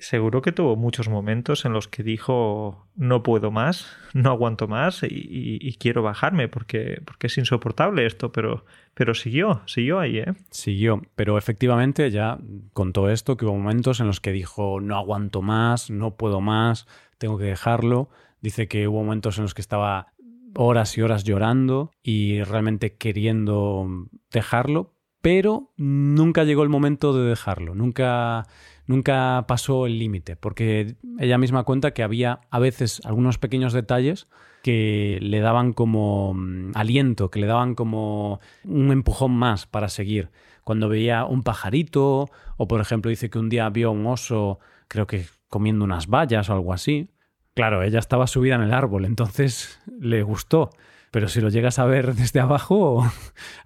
seguro 0.00 0.42
que 0.42 0.52
tuvo 0.52 0.76
muchos 0.76 1.08
momentos 1.08 1.64
en 1.64 1.72
los 1.72 1.88
que 1.88 2.02
dijo 2.02 2.88
no 2.94 3.22
puedo 3.22 3.50
más, 3.50 3.86
no 4.14 4.30
aguanto 4.30 4.68
más 4.68 5.02
y, 5.02 5.76
quiero 5.78 6.02
bajarme 6.02 6.48
porque, 6.48 7.00
porque 7.04 7.26
es 7.26 7.38
insoportable 7.38 8.06
esto, 8.06 8.32
pero, 8.32 8.64
pero 8.94 9.14
siguió, 9.14 9.62
siguió 9.66 10.00
ahí, 10.00 10.18
¿eh? 10.18 10.34
Siguió, 10.50 11.02
pero 11.14 11.38
efectivamente 11.38 12.10
ya 12.10 12.38
contó 12.72 13.10
esto, 13.10 13.36
que 13.36 13.44
hubo 13.44 13.56
momentos 13.56 14.00
en 14.00 14.06
los 14.06 14.20
que 14.20 14.32
dijo 14.32 14.80
no 14.80 14.96
aguanto 14.96 15.42
más, 15.42 15.90
no 15.90 16.16
puedo 16.16 16.40
más, 16.40 16.86
tengo 17.18 17.38
que 17.38 17.44
dejarlo. 17.44 18.08
Dice 18.40 18.68
que 18.68 18.88
hubo 18.88 19.02
momentos 19.02 19.38
en 19.38 19.42
los 19.42 19.54
que 19.54 19.62
estaba 19.62 20.12
horas 20.54 20.96
y 20.96 21.02
horas 21.02 21.24
llorando 21.24 21.90
y 22.02 22.42
realmente 22.42 22.96
queriendo 22.96 24.08
dejarlo, 24.30 24.94
pero 25.26 25.72
nunca 25.76 26.44
llegó 26.44 26.62
el 26.62 26.68
momento 26.68 27.12
de 27.12 27.28
dejarlo, 27.28 27.74
nunca 27.74 28.46
nunca 28.86 29.44
pasó 29.48 29.86
el 29.86 29.98
límite, 29.98 30.36
porque 30.36 30.94
ella 31.18 31.36
misma 31.36 31.64
cuenta 31.64 31.90
que 31.90 32.04
había 32.04 32.42
a 32.48 32.60
veces 32.60 33.00
algunos 33.04 33.36
pequeños 33.36 33.72
detalles 33.72 34.28
que 34.62 35.18
le 35.20 35.40
daban 35.40 35.72
como 35.72 36.32
mm, 36.32 36.76
aliento, 36.76 37.28
que 37.28 37.40
le 37.40 37.48
daban 37.48 37.74
como 37.74 38.38
un 38.62 38.92
empujón 38.92 39.32
más 39.32 39.66
para 39.66 39.88
seguir. 39.88 40.30
Cuando 40.62 40.88
veía 40.88 41.24
un 41.24 41.42
pajarito, 41.42 42.30
o 42.56 42.68
por 42.68 42.80
ejemplo 42.80 43.08
dice 43.08 43.28
que 43.28 43.40
un 43.40 43.48
día 43.48 43.68
vio 43.68 43.90
un 43.90 44.06
oso, 44.06 44.60
creo 44.86 45.08
que 45.08 45.26
comiendo 45.48 45.84
unas 45.84 46.06
bayas 46.06 46.48
o 46.50 46.52
algo 46.52 46.72
así. 46.72 47.10
Claro, 47.54 47.82
ella 47.82 47.98
estaba 47.98 48.28
subida 48.28 48.54
en 48.54 48.62
el 48.62 48.72
árbol, 48.72 49.04
entonces 49.04 49.80
le 49.98 50.22
gustó 50.22 50.70
pero 51.16 51.28
si 51.28 51.40
lo 51.40 51.48
llegas 51.48 51.78
a 51.78 51.86
ver 51.86 52.14
desde 52.14 52.40
abajo, 52.40 53.10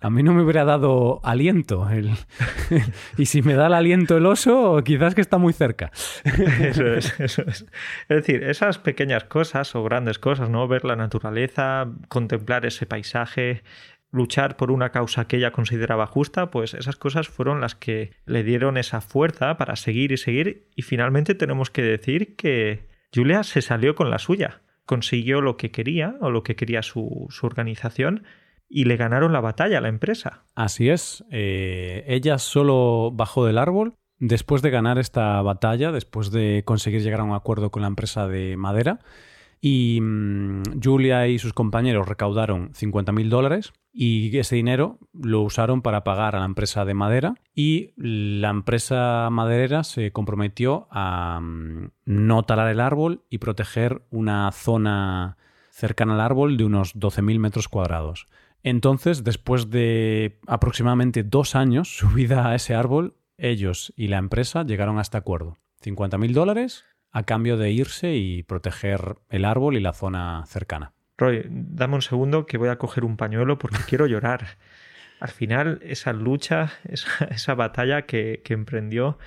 a 0.01 0.09
mí 0.09 0.23
no 0.23 0.33
me 0.33 0.43
hubiera 0.43 0.65
dado 0.65 1.19
aliento. 1.25 1.89
y 3.19 3.27
si 3.27 3.43
me 3.43 3.55
da 3.55 3.67
el 3.67 3.75
aliento 3.75 4.17
el 4.17 4.27
oso, 4.27 4.81
quizás 4.85 5.17
que 5.17 5.21
está 5.21 5.37
muy 5.37 5.53
cerca. 5.53 5.91
Eso 6.61 6.87
es, 6.87 7.19
eso 7.19 7.43
es. 7.49 7.67
Es 8.09 8.17
decir, 8.19 8.45
esas 8.45 8.79
pequeñas 8.79 9.25
cosas 9.25 9.75
o 9.75 9.83
grandes 9.83 10.21
cosas, 10.21 10.49
¿no? 10.49 10.69
Ver 10.69 10.85
la 10.85 10.95
naturaleza, 10.95 11.89
contemplar 12.07 12.67
ese 12.67 12.87
paisaje, 12.87 13.65
luchar 14.13 14.57
por 14.57 14.71
una 14.71 14.91
causa 14.91 15.27
que 15.27 15.39
ella 15.39 15.51
consideraba 15.51 16.07
justa, 16.07 16.53
pues 16.53 16.75
esas 16.75 16.95
cosas 16.95 17.29
fueron 17.29 17.61
las 17.61 17.75
que 17.75 18.13
le 18.27 18.45
dieron 18.45 18.77
esa 18.77 19.01
fuerza 19.01 19.57
para 19.57 19.75
seguir 19.75 20.13
y 20.13 20.19
seguir. 20.19 20.69
Y 20.77 20.83
finalmente 20.83 21.35
tenemos 21.35 21.69
que 21.69 21.83
decir 21.83 22.37
que 22.37 22.87
Julia 23.13 23.43
se 23.43 23.61
salió 23.61 23.97
con 23.97 24.09
la 24.09 24.21
suya 24.21 24.61
consiguió 24.91 25.41
lo 25.41 25.57
que 25.57 25.71
quería 25.71 26.17
o 26.21 26.33
lo 26.33 26.43
que 26.43 26.57
quería 26.57 26.83
su, 26.83 27.29
organización 27.43 28.25
y 28.69 28.87
le 28.87 28.97
ganaron 28.97 29.33
la 29.33 29.41
batalla 29.41 29.79
a 29.79 29.81
la 29.81 29.89
empresa. 29.89 30.43
Así 30.57 30.89
es. 30.89 31.25
Eh, 31.31 32.03
ella 32.09 32.39
solo 32.39 33.13
bajó 33.13 33.47
del 33.47 33.59
árbol 33.59 33.95
después 34.19 34.63
de 34.63 34.71
ganar 34.71 34.99
esta 34.99 35.41
batalla, 35.43 35.93
después 35.93 36.33
de 36.33 36.65
conseguir 36.65 37.03
llegar 37.03 37.21
a 37.21 37.25
un 37.25 37.35
acuerdo 37.35 37.71
con 37.71 37.83
la 37.83 37.89
empresa 37.89 38.27
de 38.27 38.57
madera. 38.57 38.99
Y 39.61 40.01
mm, 40.01 40.81
Julia 40.83 41.29
y 41.29 41.39
sus 41.39 41.53
compañeros 41.53 42.09
recaudaron 42.09 42.73
50.000 42.73 43.29
dólares 43.29 43.73
y 43.93 44.37
ese 44.39 44.57
dinero 44.57 44.99
lo 45.13 45.43
usaron 45.43 45.83
para 45.83 46.05
pagar 46.05 46.35
a 46.35 46.41
la 46.41 46.47
empresa 46.47 46.85
de 46.85 46.95
madera 46.95 47.35
y 47.55 47.93
la 47.97 48.51
empresa 48.51 49.29
maderera 49.31 49.85
se 49.85 50.13
comprometió 50.13 50.89
a 50.91 51.41
mm, 51.41 51.91
no 52.07 52.43
talar 52.45 52.69
el 52.69 52.81
árbol 52.81 53.23
y 53.29 53.39
proteger 53.39 54.03
una 54.11 54.51
zona 54.53 55.37
cercana 55.71 56.15
al 56.15 56.21
árbol 56.21 56.57
de 56.57 56.65
unos 56.65 56.97
12.000 56.97 57.39
metros 57.39 57.69
cuadrados. 57.69 58.27
Entonces, 58.63 59.25
después 59.25 59.71
de 59.71 60.39
aproximadamente 60.47 61.23
dos 61.23 61.55
años 61.55 61.89
subida 61.97 62.49
a 62.49 62.55
ese 62.55 62.75
árbol, 62.75 63.15
ellos 63.37 63.93
y 63.97 64.09
la 64.09 64.19
empresa 64.19 64.65
llegaron 64.65 64.99
a 64.99 65.03
este 65.03 65.17
acuerdo. 65.17 65.59
50.000 65.83 66.33
dólares 66.33 66.85
a 67.13 67.23
cambio 67.25 67.57
de 67.57 67.71
irse 67.71 68.15
y 68.15 68.43
proteger 68.43 69.17
el 69.29 69.45
árbol 69.45 69.77
y 69.77 69.81
la 69.81 69.93
zona 69.93 70.45
cercana. 70.47 70.93
Roy, 71.19 71.45
dame 71.49 71.97
un 71.97 72.03
segundo 72.03 72.47
que 72.47 72.57
voy 72.57 72.69
a 72.69 72.79
coger 72.79 73.05
un 73.05 73.17
pañuelo 73.17 73.59
porque 73.59 73.79
quiero 73.87 74.07
llorar. 74.07 74.57
Al 75.21 75.29
final, 75.29 75.79
esa 75.83 76.13
lucha, 76.13 76.73
esa, 76.85 77.55
batalla 77.55 78.03
que, 78.03 78.43
emprendió 78.49 79.19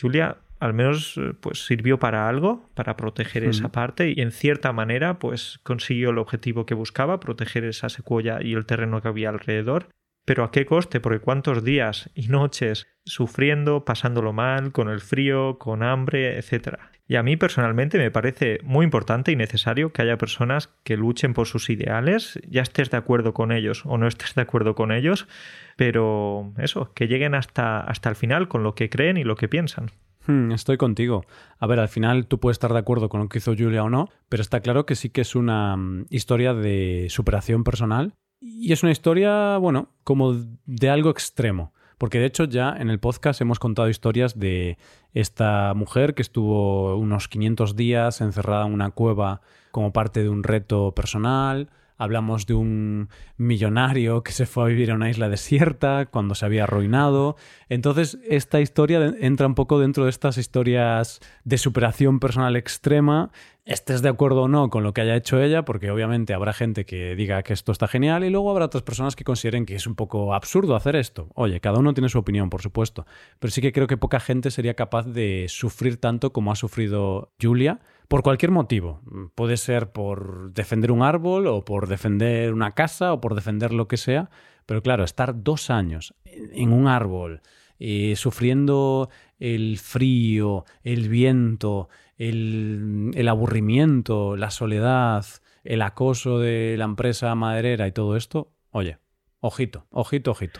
Julia, 0.00 0.38
al 0.60 0.74
menos 0.74 1.18
pues 1.40 1.66
sirvió 1.66 1.98
para 1.98 2.28
algo, 2.28 2.70
para 2.74 2.96
proteger 2.96 3.44
esa 3.44 3.72
parte 3.72 4.12
y 4.14 4.20
en 4.20 4.30
cierta 4.30 4.72
manera 4.72 5.18
pues 5.18 5.58
consiguió 5.62 6.10
el 6.10 6.18
objetivo 6.18 6.66
que 6.66 6.74
buscaba, 6.74 7.18
proteger 7.18 7.64
esa 7.64 7.88
secuoya 7.88 8.40
y 8.42 8.52
el 8.52 8.66
terreno 8.66 9.00
que 9.00 9.08
había 9.08 9.30
alrededor. 9.30 9.88
Pero 10.26 10.44
¿a 10.44 10.52
qué 10.52 10.66
coste? 10.66 11.00
Porque 11.00 11.18
cuántos 11.18 11.64
días 11.64 12.10
y 12.14 12.28
noches 12.28 12.86
sufriendo, 13.04 13.84
pasándolo 13.84 14.32
mal, 14.32 14.70
con 14.70 14.88
el 14.88 15.00
frío, 15.00 15.58
con 15.58 15.82
hambre, 15.82 16.38
etc. 16.38 16.78
Y 17.10 17.16
a 17.16 17.24
mí 17.24 17.36
personalmente 17.36 17.98
me 17.98 18.12
parece 18.12 18.60
muy 18.62 18.84
importante 18.84 19.32
y 19.32 19.36
necesario 19.36 19.92
que 19.92 20.00
haya 20.00 20.16
personas 20.16 20.68
que 20.84 20.96
luchen 20.96 21.34
por 21.34 21.48
sus 21.48 21.68
ideales, 21.68 22.38
ya 22.48 22.62
estés 22.62 22.88
de 22.88 22.98
acuerdo 22.98 23.34
con 23.34 23.50
ellos 23.50 23.82
o 23.84 23.98
no 23.98 24.06
estés 24.06 24.36
de 24.36 24.42
acuerdo 24.42 24.76
con 24.76 24.92
ellos, 24.92 25.26
pero 25.74 26.52
eso, 26.56 26.92
que 26.94 27.08
lleguen 27.08 27.34
hasta, 27.34 27.80
hasta 27.80 28.10
el 28.10 28.14
final 28.14 28.46
con 28.46 28.62
lo 28.62 28.76
que 28.76 28.88
creen 28.88 29.16
y 29.16 29.24
lo 29.24 29.34
que 29.34 29.48
piensan. 29.48 29.90
Hmm, 30.28 30.52
estoy 30.52 30.76
contigo. 30.76 31.24
A 31.58 31.66
ver, 31.66 31.80
al 31.80 31.88
final 31.88 32.28
tú 32.28 32.38
puedes 32.38 32.54
estar 32.54 32.72
de 32.72 32.78
acuerdo 32.78 33.08
con 33.08 33.22
lo 33.22 33.28
que 33.28 33.38
hizo 33.38 33.56
Julia 33.58 33.82
o 33.82 33.90
no, 33.90 34.08
pero 34.28 34.40
está 34.40 34.60
claro 34.60 34.86
que 34.86 34.94
sí 34.94 35.10
que 35.10 35.22
es 35.22 35.34
una 35.34 35.76
mm, 35.76 36.06
historia 36.10 36.54
de 36.54 37.08
superación 37.10 37.64
personal 37.64 38.14
y 38.38 38.72
es 38.72 38.84
una 38.84 38.92
historia, 38.92 39.56
bueno, 39.56 39.88
como 40.04 40.36
de 40.64 40.90
algo 40.90 41.10
extremo. 41.10 41.74
Porque 42.00 42.18
de 42.18 42.24
hecho 42.24 42.44
ya 42.44 42.74
en 42.78 42.88
el 42.88 42.98
podcast 42.98 43.42
hemos 43.42 43.58
contado 43.58 43.90
historias 43.90 44.38
de 44.38 44.78
esta 45.12 45.74
mujer 45.74 46.14
que 46.14 46.22
estuvo 46.22 46.96
unos 46.96 47.28
500 47.28 47.76
días 47.76 48.22
encerrada 48.22 48.66
en 48.66 48.72
una 48.72 48.90
cueva 48.90 49.42
como 49.70 49.92
parte 49.92 50.22
de 50.22 50.30
un 50.30 50.42
reto 50.42 50.94
personal. 50.94 51.68
Hablamos 52.00 52.46
de 52.46 52.54
un 52.54 53.10
millonario 53.36 54.22
que 54.22 54.32
se 54.32 54.46
fue 54.46 54.64
a 54.64 54.66
vivir 54.68 54.90
a 54.90 54.94
una 54.94 55.10
isla 55.10 55.28
desierta 55.28 56.06
cuando 56.06 56.34
se 56.34 56.46
había 56.46 56.64
arruinado. 56.64 57.36
Entonces, 57.68 58.18
esta 58.26 58.60
historia 58.60 59.14
entra 59.20 59.46
un 59.46 59.54
poco 59.54 59.78
dentro 59.78 60.04
de 60.04 60.10
estas 60.10 60.38
historias 60.38 61.20
de 61.44 61.58
superación 61.58 62.18
personal 62.18 62.56
extrema 62.56 63.30
estés 63.70 64.02
de 64.02 64.08
acuerdo 64.08 64.42
o 64.42 64.48
no 64.48 64.68
con 64.68 64.82
lo 64.82 64.92
que 64.92 65.00
haya 65.02 65.14
hecho 65.14 65.40
ella, 65.40 65.64
porque 65.64 65.90
obviamente 65.90 66.34
habrá 66.34 66.52
gente 66.52 66.84
que 66.84 67.14
diga 67.14 67.42
que 67.42 67.52
esto 67.52 67.70
está 67.70 67.86
genial 67.86 68.24
y 68.24 68.30
luego 68.30 68.50
habrá 68.50 68.64
otras 68.64 68.82
personas 68.82 69.14
que 69.14 69.22
consideren 69.22 69.64
que 69.64 69.76
es 69.76 69.86
un 69.86 69.94
poco 69.94 70.34
absurdo 70.34 70.74
hacer 70.74 70.96
esto. 70.96 71.28
Oye, 71.34 71.60
cada 71.60 71.78
uno 71.78 71.94
tiene 71.94 72.08
su 72.08 72.18
opinión, 72.18 72.50
por 72.50 72.62
supuesto, 72.62 73.06
pero 73.38 73.50
sí 73.50 73.60
que 73.60 73.72
creo 73.72 73.86
que 73.86 73.96
poca 73.96 74.18
gente 74.18 74.50
sería 74.50 74.74
capaz 74.74 75.06
de 75.06 75.46
sufrir 75.48 75.98
tanto 75.98 76.32
como 76.32 76.50
ha 76.50 76.56
sufrido 76.56 77.32
Julia 77.40 77.80
por 78.10 78.24
cualquier 78.24 78.50
motivo. 78.50 79.00
Puede 79.36 79.56
ser 79.56 79.92
por 79.92 80.52
defender 80.52 80.90
un 80.90 81.02
árbol 81.02 81.46
o 81.46 81.64
por 81.64 81.86
defender 81.86 82.52
una 82.52 82.72
casa 82.72 83.12
o 83.12 83.20
por 83.20 83.36
defender 83.36 83.72
lo 83.72 83.86
que 83.86 83.96
sea, 83.96 84.30
pero 84.66 84.82
claro, 84.82 85.04
estar 85.04 85.44
dos 85.44 85.70
años 85.70 86.12
en 86.24 86.72
un 86.72 86.88
árbol, 86.88 87.40
eh, 87.78 88.16
sufriendo 88.16 89.10
el 89.38 89.78
frío, 89.78 90.64
el 90.82 91.08
viento, 91.08 91.88
el, 92.16 93.28
aburrimiento, 93.28 94.34
la 94.36 94.50
soledad, 94.50 95.24
el 95.62 95.80
acoso 95.80 96.40
de 96.40 96.74
la 96.76 96.86
empresa 96.86 97.32
maderera 97.36 97.86
y 97.86 97.92
todo 97.92 98.16
esto, 98.16 98.52
oye, 98.72 98.98
ojito, 99.38 99.86
ojito, 99.90 100.32
ojito. 100.32 100.58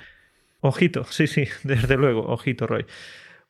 Ojito, 0.61 1.03
sí, 1.03 1.27
sí, 1.27 1.49
desde 1.65 1.97
luego, 1.97 2.29
ojito, 2.29 2.69
Roy. 2.69 2.87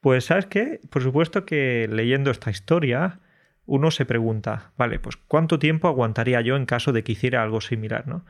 Pues 0.00 0.24
sabes 0.24 0.46
qué, 0.46 0.80
por 0.88 1.02
supuesto 1.02 1.44
que 1.44 1.86
leyendo 1.92 2.30
esta 2.30 2.50
historia 2.50 3.20
uno 3.66 3.90
se 3.90 4.04
pregunta, 4.04 4.72
vale, 4.76 4.98
pues 4.98 5.16
¿cuánto 5.16 5.58
tiempo 5.58 5.88
aguantaría 5.88 6.40
yo 6.40 6.56
en 6.56 6.66
caso 6.66 6.92
de 6.92 7.04
que 7.04 7.12
hiciera 7.12 7.42
algo 7.42 7.60
similar, 7.60 8.06
¿no? 8.08 8.24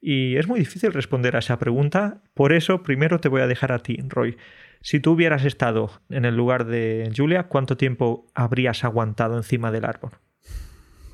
Y 0.00 0.36
es 0.36 0.48
muy 0.48 0.60
difícil 0.60 0.92
responder 0.92 1.36
a 1.36 1.40
esa 1.40 1.58
pregunta, 1.58 2.22
por 2.34 2.52
eso 2.52 2.82
primero 2.82 3.20
te 3.20 3.28
voy 3.28 3.42
a 3.42 3.46
dejar 3.46 3.72
a 3.72 3.80
ti, 3.80 3.98
Roy. 4.08 4.38
Si 4.80 4.98
tú 4.98 5.12
hubieras 5.12 5.44
estado 5.44 5.90
en 6.08 6.24
el 6.24 6.36
lugar 6.36 6.64
de 6.64 7.12
Julia, 7.14 7.44
¿cuánto 7.48 7.76
tiempo 7.76 8.26
habrías 8.34 8.82
aguantado 8.82 9.36
encima 9.36 9.70
del 9.70 9.84
árbol? 9.84 10.12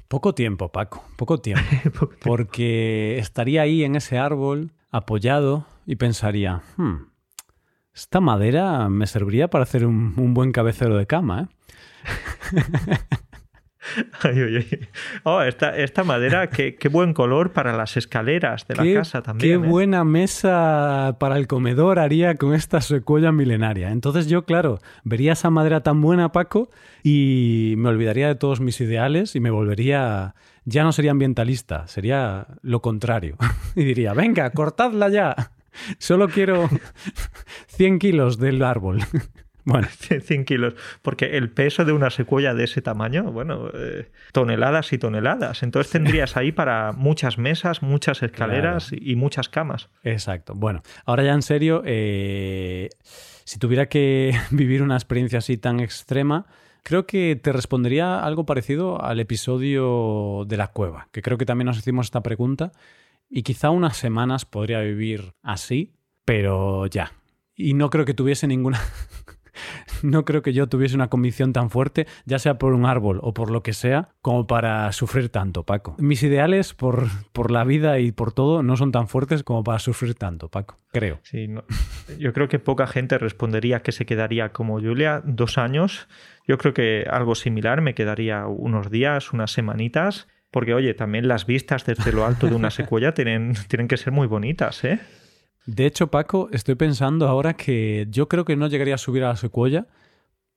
Poco 0.06 0.34
tiempo, 0.34 0.70
Paco, 0.70 1.04
poco 1.16 1.40
tiempo. 1.40 2.10
Porque 2.20 3.18
estaría 3.18 3.62
ahí 3.62 3.82
en 3.82 3.96
ese 3.96 4.18
árbol, 4.18 4.70
apoyado, 4.92 5.66
y 5.84 5.96
pensaría, 5.96 6.62
hmm, 6.76 7.08
esta 7.92 8.20
madera 8.20 8.88
me 8.88 9.08
serviría 9.08 9.48
para 9.48 9.64
hacer 9.64 9.84
un, 9.84 10.14
un 10.16 10.32
buen 10.32 10.52
cabecero 10.52 10.96
de 10.96 11.06
cama, 11.06 11.42
¿eh? 11.42 11.48
Oh, 15.24 15.42
esta, 15.42 16.04
madera, 16.04 16.48
qué, 16.48 16.76
buen 16.90 17.14
color 17.14 17.52
para 17.52 17.76
las 17.76 17.96
escaleras 17.96 18.66
de 18.66 18.76
la 18.76 19.00
casa 19.00 19.22
también. 19.22 19.60
Qué 19.60 19.66
¿eh? 19.66 19.70
buena 19.70 20.04
mesa 20.04 21.16
para 21.18 21.36
el 21.36 21.46
comedor 21.46 21.98
haría 21.98 22.34
con 22.36 22.54
esta 22.54 22.80
secuoya 22.80 23.32
milenaria. 23.32 23.90
Entonces 23.90 24.28
yo, 24.28 24.44
claro, 24.44 24.78
vería 25.04 25.32
esa 25.32 25.50
madera 25.50 25.82
tan 25.82 26.00
buena, 26.00 26.32
Paco, 26.32 26.70
y 27.02 27.74
me 27.78 27.88
olvidaría 27.88 28.28
de 28.28 28.34
todos 28.34 28.60
mis 28.60 28.80
ideales 28.80 29.36
y 29.36 29.40
me 29.40 29.50
volvería... 29.50 30.34
Ya 30.68 30.82
no 30.82 30.90
sería 30.90 31.12
ambientalista, 31.12 31.86
sería 31.86 32.48
lo 32.62 32.82
contrario. 32.82 33.36
y 33.76 33.84
diría, 33.84 34.14
venga, 34.14 34.50
cortadla 34.50 35.08
ya. 35.08 35.52
Solo 35.98 36.28
quiero 36.28 36.68
100 37.68 37.98
kilos 37.98 38.38
del 38.38 38.62
árbol. 38.62 39.00
Bueno, 39.66 39.88
100 40.20 40.44
kilos. 40.44 40.74
Porque 41.02 41.36
el 41.36 41.50
peso 41.50 41.84
de 41.84 41.92
una 41.92 42.08
secuoya 42.08 42.54
de 42.54 42.64
ese 42.64 42.80
tamaño, 42.80 43.24
bueno, 43.32 43.68
eh, 43.74 44.10
toneladas 44.32 44.92
y 44.92 44.98
toneladas. 44.98 45.62
Entonces 45.62 45.92
tendrías 45.92 46.36
ahí 46.36 46.52
para 46.52 46.92
muchas 46.92 47.36
mesas, 47.36 47.82
muchas 47.82 48.22
escaleras 48.22 48.92
y 48.92 49.16
muchas 49.16 49.48
camas. 49.48 49.90
Exacto. 50.04 50.54
Bueno, 50.54 50.82
ahora 51.04 51.24
ya 51.24 51.34
en 51.34 51.42
serio, 51.42 51.82
eh, 51.84 52.90
si 53.02 53.58
tuviera 53.58 53.88
que 53.88 54.32
vivir 54.50 54.82
una 54.82 54.94
experiencia 54.94 55.40
así 55.40 55.58
tan 55.58 55.80
extrema, 55.80 56.46
creo 56.84 57.04
que 57.06 57.34
te 57.34 57.52
respondería 57.52 58.20
algo 58.20 58.46
parecido 58.46 59.02
al 59.02 59.18
episodio 59.18 60.44
de 60.46 60.56
la 60.56 60.68
cueva, 60.68 61.08
que 61.10 61.22
creo 61.22 61.38
que 61.38 61.44
también 61.44 61.66
nos 61.66 61.78
hicimos 61.78 62.06
esta 62.06 62.22
pregunta. 62.22 62.70
Y 63.28 63.42
quizá 63.42 63.70
unas 63.70 63.96
semanas 63.96 64.44
podría 64.44 64.78
vivir 64.78 65.32
así, 65.42 65.96
pero 66.24 66.86
ya. 66.86 67.10
Y 67.56 67.74
no 67.74 67.90
creo 67.90 68.04
que 68.04 68.14
tuviese 68.14 68.46
ninguna 68.46 68.80
no 70.02 70.24
creo 70.24 70.42
que 70.42 70.52
yo 70.52 70.68
tuviese 70.68 70.94
una 70.94 71.08
convicción 71.08 71.52
tan 71.52 71.70
fuerte, 71.70 72.06
ya 72.24 72.38
sea 72.38 72.58
por 72.58 72.74
un 72.74 72.86
árbol 72.86 73.20
o 73.22 73.34
por 73.34 73.50
lo 73.50 73.62
que 73.62 73.72
sea, 73.72 74.10
como 74.22 74.46
para 74.46 74.90
sufrir 74.92 75.28
tanto, 75.28 75.64
Paco. 75.64 75.96
Mis 75.98 76.22
ideales 76.22 76.74
por, 76.74 77.06
por 77.32 77.50
la 77.50 77.64
vida 77.64 77.98
y 77.98 78.12
por 78.12 78.32
todo 78.32 78.62
no 78.62 78.76
son 78.76 78.92
tan 78.92 79.08
fuertes 79.08 79.42
como 79.42 79.64
para 79.64 79.78
sufrir 79.78 80.14
tanto, 80.14 80.48
Paco. 80.48 80.78
Creo. 80.92 81.20
Sí, 81.22 81.48
yo 82.18 82.32
creo 82.32 82.48
que 82.48 82.58
poca 82.58 82.86
gente 82.86 83.18
respondería 83.18 83.82
que 83.82 83.92
se 83.92 84.06
quedaría 84.06 84.50
como 84.50 84.80
Julia 84.80 85.22
dos 85.24 85.58
años. 85.58 86.08
Yo 86.46 86.58
creo 86.58 86.74
que 86.74 87.06
algo 87.10 87.34
similar 87.34 87.80
me 87.80 87.94
quedaría 87.94 88.46
unos 88.46 88.90
días, 88.90 89.32
unas 89.32 89.50
semanitas. 89.52 90.28
Porque, 90.50 90.72
oye, 90.74 90.94
también 90.94 91.28
las 91.28 91.44
vistas 91.44 91.84
desde 91.84 92.12
lo 92.12 92.24
alto 92.24 92.46
de 92.46 92.54
una 92.54 92.70
secuoya 92.70 93.12
tienen, 93.14 93.54
tienen 93.68 93.88
que 93.88 93.96
ser 93.96 94.12
muy 94.12 94.26
bonitas, 94.26 94.84
¿eh? 94.84 95.00
De 95.66 95.84
hecho, 95.84 96.12
Paco, 96.12 96.48
estoy 96.52 96.76
pensando 96.76 97.28
ahora 97.28 97.54
que 97.54 98.06
yo 98.10 98.28
creo 98.28 98.44
que 98.44 98.56
no 98.56 98.68
llegaría 98.68 98.94
a 98.94 98.98
subir 98.98 99.24
a 99.24 99.28
la 99.28 99.36
secuoya 99.36 99.88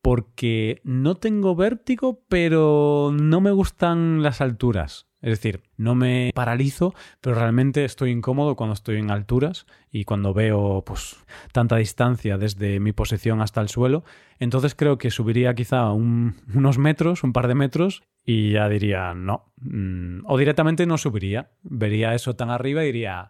porque 0.02 0.82
no 0.84 1.16
tengo 1.16 1.56
vértigo, 1.56 2.22
pero 2.30 3.12
no 3.14 3.42
me 3.42 3.52
gustan 3.52 4.24
las 4.24 4.40
alturas. 4.40 5.08
Es 5.22 5.32
decir, 5.32 5.64
no 5.76 5.96
me 5.96 6.32
paralizo, 6.34 6.94
pero 7.20 7.36
realmente 7.36 7.84
estoy 7.84 8.12
incómodo 8.12 8.56
cuando 8.56 8.74
estoy 8.74 8.98
en 8.98 9.12
alturas 9.12 9.66
y 9.92 10.06
cuando 10.06 10.34
veo 10.34 10.84
pues 10.86 11.18
tanta 11.52 11.76
distancia 11.76 12.38
desde 12.38 12.80
mi 12.80 12.94
posición 12.94 13.42
hasta 13.42 13.60
el 13.60 13.68
suelo. 13.68 14.06
Entonces 14.40 14.76
creo 14.76 14.98
que 14.98 15.12
subiría 15.12 15.56
quizá 15.56 15.92
unos 15.92 16.78
metros, 16.78 17.24
un 17.24 17.34
par 17.34 17.50
de 17.50 17.56
metros, 17.56 18.04
y 18.24 18.52
ya 18.52 18.70
diría 18.70 19.14
no. 19.14 19.52
Mm, 19.58 20.20
o 20.26 20.38
directamente 20.38 20.86
no 20.86 20.98
subiría. 20.98 21.50
Vería 21.64 22.14
eso 22.14 22.36
tan 22.36 22.50
arriba 22.50 22.84
y 22.84 22.88
diría 22.88 23.30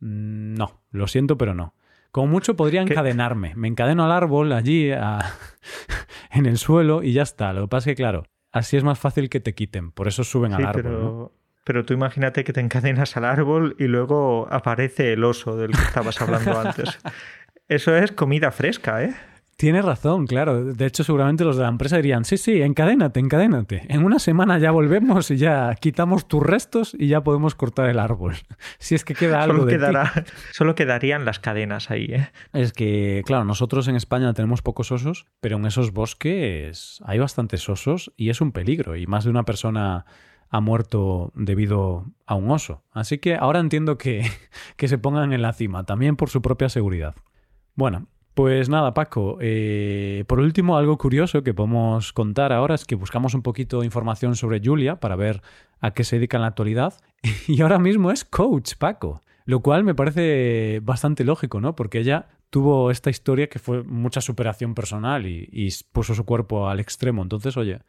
no, 0.00 0.82
lo 0.90 1.06
siento, 1.08 1.38
pero 1.38 1.54
no. 1.54 1.74
Como 2.10 2.28
mucho 2.28 2.56
podría 2.56 2.82
encadenarme. 2.82 3.54
Me 3.56 3.68
encadeno 3.68 4.04
al 4.04 4.12
árbol 4.12 4.52
allí, 4.52 4.90
en 6.30 6.46
el 6.46 6.58
suelo 6.58 7.02
y 7.02 7.12
ya 7.12 7.22
está. 7.22 7.52
Lo 7.52 7.62
que 7.62 7.68
pasa 7.68 7.90
es 7.90 7.96
que, 7.96 8.02
claro, 8.02 8.24
así 8.52 8.76
es 8.76 8.84
más 8.84 8.98
fácil 8.98 9.28
que 9.28 9.40
te 9.40 9.54
quiten. 9.54 9.92
Por 9.92 10.08
eso 10.08 10.24
suben 10.24 10.54
al 10.54 10.64
árbol. 10.64 10.82
Pero... 10.82 11.32
Pero 11.66 11.84
tú 11.84 11.94
imagínate 11.94 12.44
que 12.44 12.52
te 12.52 12.60
encadenas 12.60 13.16
al 13.16 13.24
árbol 13.24 13.74
y 13.76 13.88
luego 13.88 14.46
aparece 14.52 15.12
el 15.12 15.24
oso 15.24 15.56
del 15.56 15.72
que 15.72 15.82
estabas 15.82 16.20
hablando 16.22 16.60
antes. 16.60 16.96
Eso 17.68 17.96
es 17.96 18.12
comida 18.12 18.52
fresca, 18.52 19.02
¿eh? 19.02 19.16
Tienes 19.56 19.86
razón, 19.86 20.26
claro. 20.26 20.74
De 20.74 20.84
hecho, 20.84 21.02
seguramente 21.02 21.42
los 21.42 21.56
de 21.56 21.62
la 21.62 21.70
empresa 21.70 21.96
dirían, 21.96 22.26
sí, 22.26 22.36
sí, 22.36 22.60
encadénate, 22.60 23.20
encadénate. 23.20 23.86
En 23.88 24.04
una 24.04 24.18
semana 24.18 24.58
ya 24.58 24.70
volvemos 24.70 25.30
y 25.30 25.38
ya 25.38 25.74
quitamos 25.76 26.28
tus 26.28 26.42
restos 26.42 26.94
y 26.98 27.08
ya 27.08 27.22
podemos 27.22 27.54
cortar 27.54 27.88
el 27.88 27.98
árbol. 27.98 28.34
Si 28.78 28.94
es 28.94 29.04
que 29.04 29.14
queda 29.14 29.42
algo 29.42 29.68
solo 29.68 29.78
de 29.78 30.24
Solo 30.52 30.74
quedarían 30.74 31.24
las 31.24 31.38
cadenas 31.38 31.90
ahí, 31.90 32.04
¿eh? 32.10 32.30
Es 32.52 32.72
que, 32.72 33.22
claro, 33.24 33.44
nosotros 33.44 33.88
en 33.88 33.96
España 33.96 34.32
tenemos 34.34 34.60
pocos 34.60 34.92
osos, 34.92 35.26
pero 35.40 35.56
en 35.56 35.64
esos 35.64 35.92
bosques 35.92 37.00
hay 37.04 37.18
bastantes 37.18 37.66
osos 37.68 38.12
y 38.16 38.28
es 38.28 38.40
un 38.42 38.52
peligro. 38.52 38.96
Y 38.96 39.06
más 39.06 39.24
de 39.24 39.30
una 39.30 39.44
persona 39.44 40.04
ha 40.50 40.60
muerto 40.60 41.32
debido 41.34 42.04
a 42.26 42.34
un 42.34 42.50
oso. 42.50 42.84
Así 42.92 43.18
que 43.18 43.36
ahora 43.36 43.60
entiendo 43.60 43.96
que, 43.96 44.30
que 44.76 44.88
se 44.88 44.98
pongan 44.98 45.32
en 45.32 45.40
la 45.40 45.54
cima, 45.54 45.84
también 45.84 46.16
por 46.16 46.28
su 46.28 46.42
propia 46.42 46.68
seguridad. 46.68 47.14
Bueno, 47.74 48.08
pues 48.36 48.68
nada, 48.68 48.92
Paco. 48.92 49.38
Eh, 49.40 50.24
por 50.26 50.40
último, 50.40 50.76
algo 50.76 50.98
curioso 50.98 51.42
que 51.42 51.54
podemos 51.54 52.12
contar 52.12 52.52
ahora 52.52 52.74
es 52.74 52.84
que 52.84 52.94
buscamos 52.94 53.32
un 53.32 53.40
poquito 53.40 53.80
de 53.80 53.86
información 53.86 54.36
sobre 54.36 54.60
Julia 54.62 55.00
para 55.00 55.16
ver 55.16 55.40
a 55.80 55.92
qué 55.92 56.04
se 56.04 56.16
dedica 56.16 56.36
en 56.36 56.42
la 56.42 56.48
actualidad. 56.48 56.92
Y 57.48 57.62
ahora 57.62 57.78
mismo 57.78 58.10
es 58.10 58.26
coach, 58.26 58.74
Paco. 58.74 59.22
Lo 59.46 59.60
cual 59.60 59.84
me 59.84 59.94
parece 59.94 60.80
bastante 60.82 61.24
lógico, 61.24 61.62
¿no? 61.62 61.74
Porque 61.74 61.98
ella 61.98 62.28
tuvo 62.50 62.90
esta 62.90 63.08
historia 63.08 63.48
que 63.48 63.58
fue 63.58 63.82
mucha 63.84 64.20
superación 64.20 64.74
personal 64.74 65.26
y, 65.26 65.48
y 65.50 65.70
puso 65.90 66.14
su 66.14 66.26
cuerpo 66.26 66.68
al 66.68 66.78
extremo. 66.78 67.22
Entonces, 67.22 67.56
oye, 67.56 67.80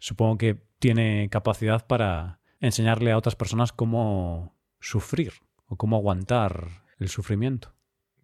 supongo 0.00 0.36
que 0.36 0.64
tiene 0.80 1.28
capacidad 1.30 1.86
para 1.86 2.40
enseñarle 2.58 3.12
a 3.12 3.18
otras 3.18 3.36
personas 3.36 3.70
cómo 3.70 4.56
sufrir 4.80 5.34
o 5.66 5.76
cómo 5.76 5.94
aguantar 5.94 6.82
el 6.98 7.08
sufrimiento. 7.08 7.72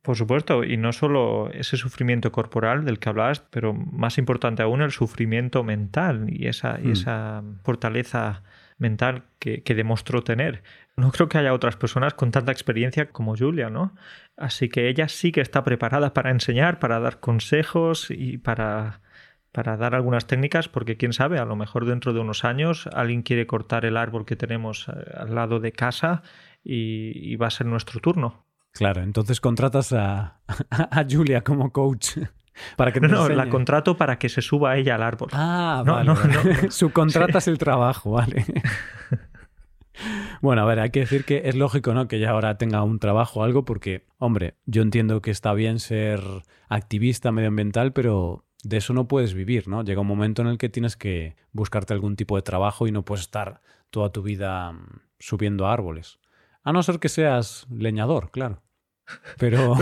Por 0.08 0.16
supuesto, 0.16 0.64
y 0.64 0.78
no 0.78 0.94
solo 0.94 1.50
ese 1.50 1.76
sufrimiento 1.76 2.32
corporal 2.32 2.86
del 2.86 2.98
que 2.98 3.10
hablabas, 3.10 3.40
pero 3.40 3.74
más 3.74 4.16
importante 4.16 4.62
aún 4.62 4.80
el 4.80 4.90
sufrimiento 4.90 5.62
mental 5.64 6.28
y 6.30 6.46
esa, 6.46 6.80
y 6.80 6.86
hmm. 6.86 6.92
esa 6.92 7.42
fortaleza 7.62 8.42
mental 8.78 9.24
que, 9.38 9.62
que, 9.62 9.74
demostró 9.74 10.24
tener. 10.24 10.62
No 10.96 11.12
creo 11.12 11.28
que 11.28 11.36
haya 11.36 11.52
otras 11.52 11.76
personas 11.76 12.14
con 12.14 12.30
tanta 12.30 12.52
experiencia 12.52 13.10
como 13.10 13.36
Julia, 13.36 13.68
¿no? 13.68 13.94
Así 14.38 14.70
que 14.70 14.88
ella 14.88 15.08
sí 15.08 15.30
que 15.30 15.42
está 15.42 15.62
preparada 15.62 16.14
para 16.14 16.30
enseñar, 16.30 16.78
para 16.78 17.00
dar 17.00 17.20
consejos 17.20 18.10
y 18.10 18.38
para, 18.38 19.02
para 19.52 19.76
dar 19.76 19.94
algunas 19.94 20.26
técnicas, 20.26 20.70
porque 20.70 20.96
quién 20.96 21.12
sabe, 21.12 21.38
a 21.38 21.44
lo 21.44 21.54
mejor 21.54 21.84
dentro 21.84 22.14
de 22.14 22.20
unos 22.20 22.46
años 22.46 22.88
alguien 22.94 23.20
quiere 23.20 23.46
cortar 23.46 23.84
el 23.84 23.98
árbol 23.98 24.24
que 24.24 24.36
tenemos 24.36 24.88
eh, 24.88 24.92
al 25.18 25.34
lado 25.34 25.60
de 25.60 25.72
casa 25.72 26.22
y 26.64 27.36
va 27.36 27.48
a 27.48 27.50
ser 27.50 27.66
nuestro 27.66 28.00
turno. 28.00 28.47
Claro, 28.78 29.02
entonces 29.02 29.40
contratas 29.40 29.92
a, 29.92 30.38
a 30.70 31.04
Julia 31.10 31.42
como 31.42 31.72
coach. 31.72 32.18
Para 32.76 32.92
que 32.92 33.00
no, 33.00 33.08
no, 33.08 33.28
la 33.28 33.48
contrato 33.48 33.96
para 33.96 34.18
que 34.18 34.28
se 34.28 34.42
suba 34.42 34.76
ella 34.76 34.96
al 34.96 35.02
árbol. 35.04 35.28
Ah, 35.32 35.84
no, 35.86 35.94
vale. 35.94 36.06
No, 36.06 36.14
no, 36.14 36.70
Subcontratas 36.70 37.46
el 37.46 37.56
trabajo, 37.56 38.12
vale. 38.12 38.44
Bueno, 40.40 40.62
a 40.62 40.64
ver, 40.64 40.80
hay 40.80 40.90
que 40.90 41.00
decir 41.00 41.24
que 41.24 41.42
es 41.44 41.54
lógico, 41.54 41.94
¿no? 41.94 42.08
Que 42.08 42.16
ella 42.16 42.30
ahora 42.30 42.58
tenga 42.58 42.82
un 42.82 42.98
trabajo 42.98 43.40
o 43.40 43.42
algo, 43.44 43.64
porque, 43.64 44.06
hombre, 44.18 44.54
yo 44.66 44.82
entiendo 44.82 45.22
que 45.22 45.30
está 45.30 45.54
bien 45.54 45.78
ser 45.78 46.20
activista 46.68 47.30
medioambiental, 47.30 47.92
pero 47.92 48.44
de 48.64 48.78
eso 48.78 48.92
no 48.92 49.06
puedes 49.06 49.34
vivir, 49.34 49.68
¿no? 49.68 49.84
Llega 49.84 50.00
un 50.00 50.08
momento 50.08 50.42
en 50.42 50.48
el 50.48 50.58
que 50.58 50.68
tienes 50.68 50.96
que 50.96 51.36
buscarte 51.52 51.94
algún 51.94 52.16
tipo 52.16 52.34
de 52.34 52.42
trabajo 52.42 52.88
y 52.88 52.92
no 52.92 53.04
puedes 53.04 53.22
estar 53.22 53.60
toda 53.90 54.10
tu 54.10 54.22
vida 54.22 54.72
mm, 54.72 55.00
subiendo 55.20 55.68
árboles. 55.68 56.18
A 56.64 56.72
no 56.72 56.82
ser 56.82 56.98
que 56.98 57.08
seas 57.08 57.66
leñador, 57.70 58.30
claro. 58.30 58.62
Pero... 59.38 59.74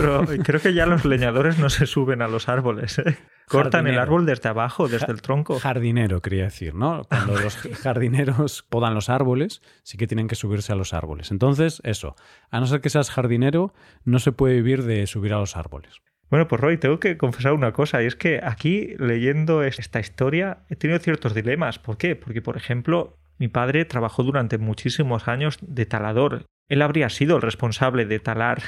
creo 0.43 0.61
que 0.61 0.73
ya 0.73 0.85
los 0.85 1.05
leñadores 1.05 1.57
no 1.57 1.69
se 1.69 1.85
suben 1.85 2.21
a 2.21 2.27
los 2.27 2.49
árboles. 2.49 2.99
¿eh? 2.99 3.17
Cortan 3.47 3.87
el 3.87 3.97
árbol 3.97 4.25
desde 4.25 4.49
abajo, 4.49 4.87
desde 4.87 5.11
el 5.11 5.21
tronco. 5.21 5.59
Jardinero, 5.59 6.21
quería 6.21 6.43
decir, 6.43 6.75
¿no? 6.75 7.03
Cuando 7.07 7.39
los 7.39 7.55
jardineros 7.81 8.63
podan 8.63 8.93
los 8.93 9.09
árboles, 9.09 9.61
sí 9.83 9.97
que 9.97 10.07
tienen 10.07 10.27
que 10.27 10.35
subirse 10.35 10.73
a 10.73 10.75
los 10.75 10.93
árboles. 10.93 11.31
Entonces, 11.31 11.81
eso, 11.83 12.15
a 12.51 12.59
no 12.59 12.67
ser 12.67 12.81
que 12.81 12.89
seas 12.89 13.09
jardinero, 13.09 13.73
no 14.03 14.19
se 14.19 14.33
puede 14.33 14.55
vivir 14.55 14.83
de 14.83 15.07
subir 15.07 15.33
a 15.33 15.39
los 15.39 15.55
árboles. 15.55 16.01
Bueno, 16.29 16.49
pues 16.49 16.59
Roy, 16.59 16.77
tengo 16.77 16.99
que 16.99 17.17
confesar 17.17 17.53
una 17.53 17.71
cosa, 17.71 18.03
y 18.03 18.05
es 18.05 18.17
que 18.17 18.41
aquí 18.43 18.95
leyendo 18.99 19.63
esta 19.63 20.01
historia 20.01 20.59
he 20.69 20.75
tenido 20.75 20.99
ciertos 20.99 21.33
dilemas. 21.33 21.79
¿Por 21.79 21.97
qué? 21.97 22.17
Porque, 22.17 22.41
por 22.41 22.57
ejemplo, 22.57 23.17
mi 23.37 23.47
padre 23.47 23.85
trabajó 23.85 24.23
durante 24.23 24.57
muchísimos 24.57 25.29
años 25.29 25.57
de 25.61 25.85
talador. 25.85 26.45
Él 26.67 26.81
habría 26.81 27.09
sido 27.09 27.37
el 27.37 27.41
responsable 27.41 28.05
de 28.05 28.19
talar 28.19 28.61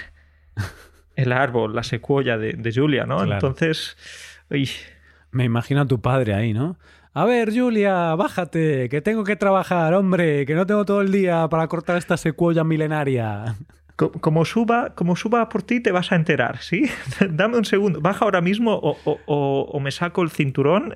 el 1.16 1.32
árbol, 1.32 1.76
la 1.76 1.84
secuoya 1.84 2.38
de, 2.38 2.72
Julia, 2.74 3.06
¿no? 3.06 3.24
Entonces, 3.24 3.98
me 5.32 5.44
imagino 5.44 5.82
a 5.82 5.86
tu 5.86 6.02
padre 6.02 6.34
ahí, 6.34 6.54
¿no? 6.54 6.78
A 7.14 7.26
ver, 7.26 7.52
Julia, 7.54 8.16
bájate, 8.16 8.88
que 8.88 9.02
tengo 9.02 9.24
que 9.24 9.36
trabajar, 9.36 9.94
hombre, 9.94 10.46
que 10.46 10.56
no 10.56 10.66
tengo 10.66 10.86
todo 10.86 11.02
el 11.02 11.12
día 11.12 11.48
para 11.50 11.68
cortar 11.68 11.98
esta 11.98 12.18
secuoya 12.18 12.64
milenaria. 12.64 13.56
Como 13.96 14.46
suba, 14.46 14.96
como 14.96 15.18
suba 15.18 15.50
por 15.50 15.62
ti 15.64 15.82
te 15.82 15.92
vas 15.92 16.14
a 16.14 16.16
enterar, 16.16 16.60
¿sí? 16.60 16.90
Dame 17.30 17.58
un 17.58 17.66
segundo, 17.66 18.00
baja 18.00 18.24
ahora 18.24 18.40
mismo 18.40 18.80
o, 18.82 18.96
o 19.26 19.80
me 19.82 19.92
saco 19.92 20.22
el 20.22 20.30
cinturón 20.30 20.94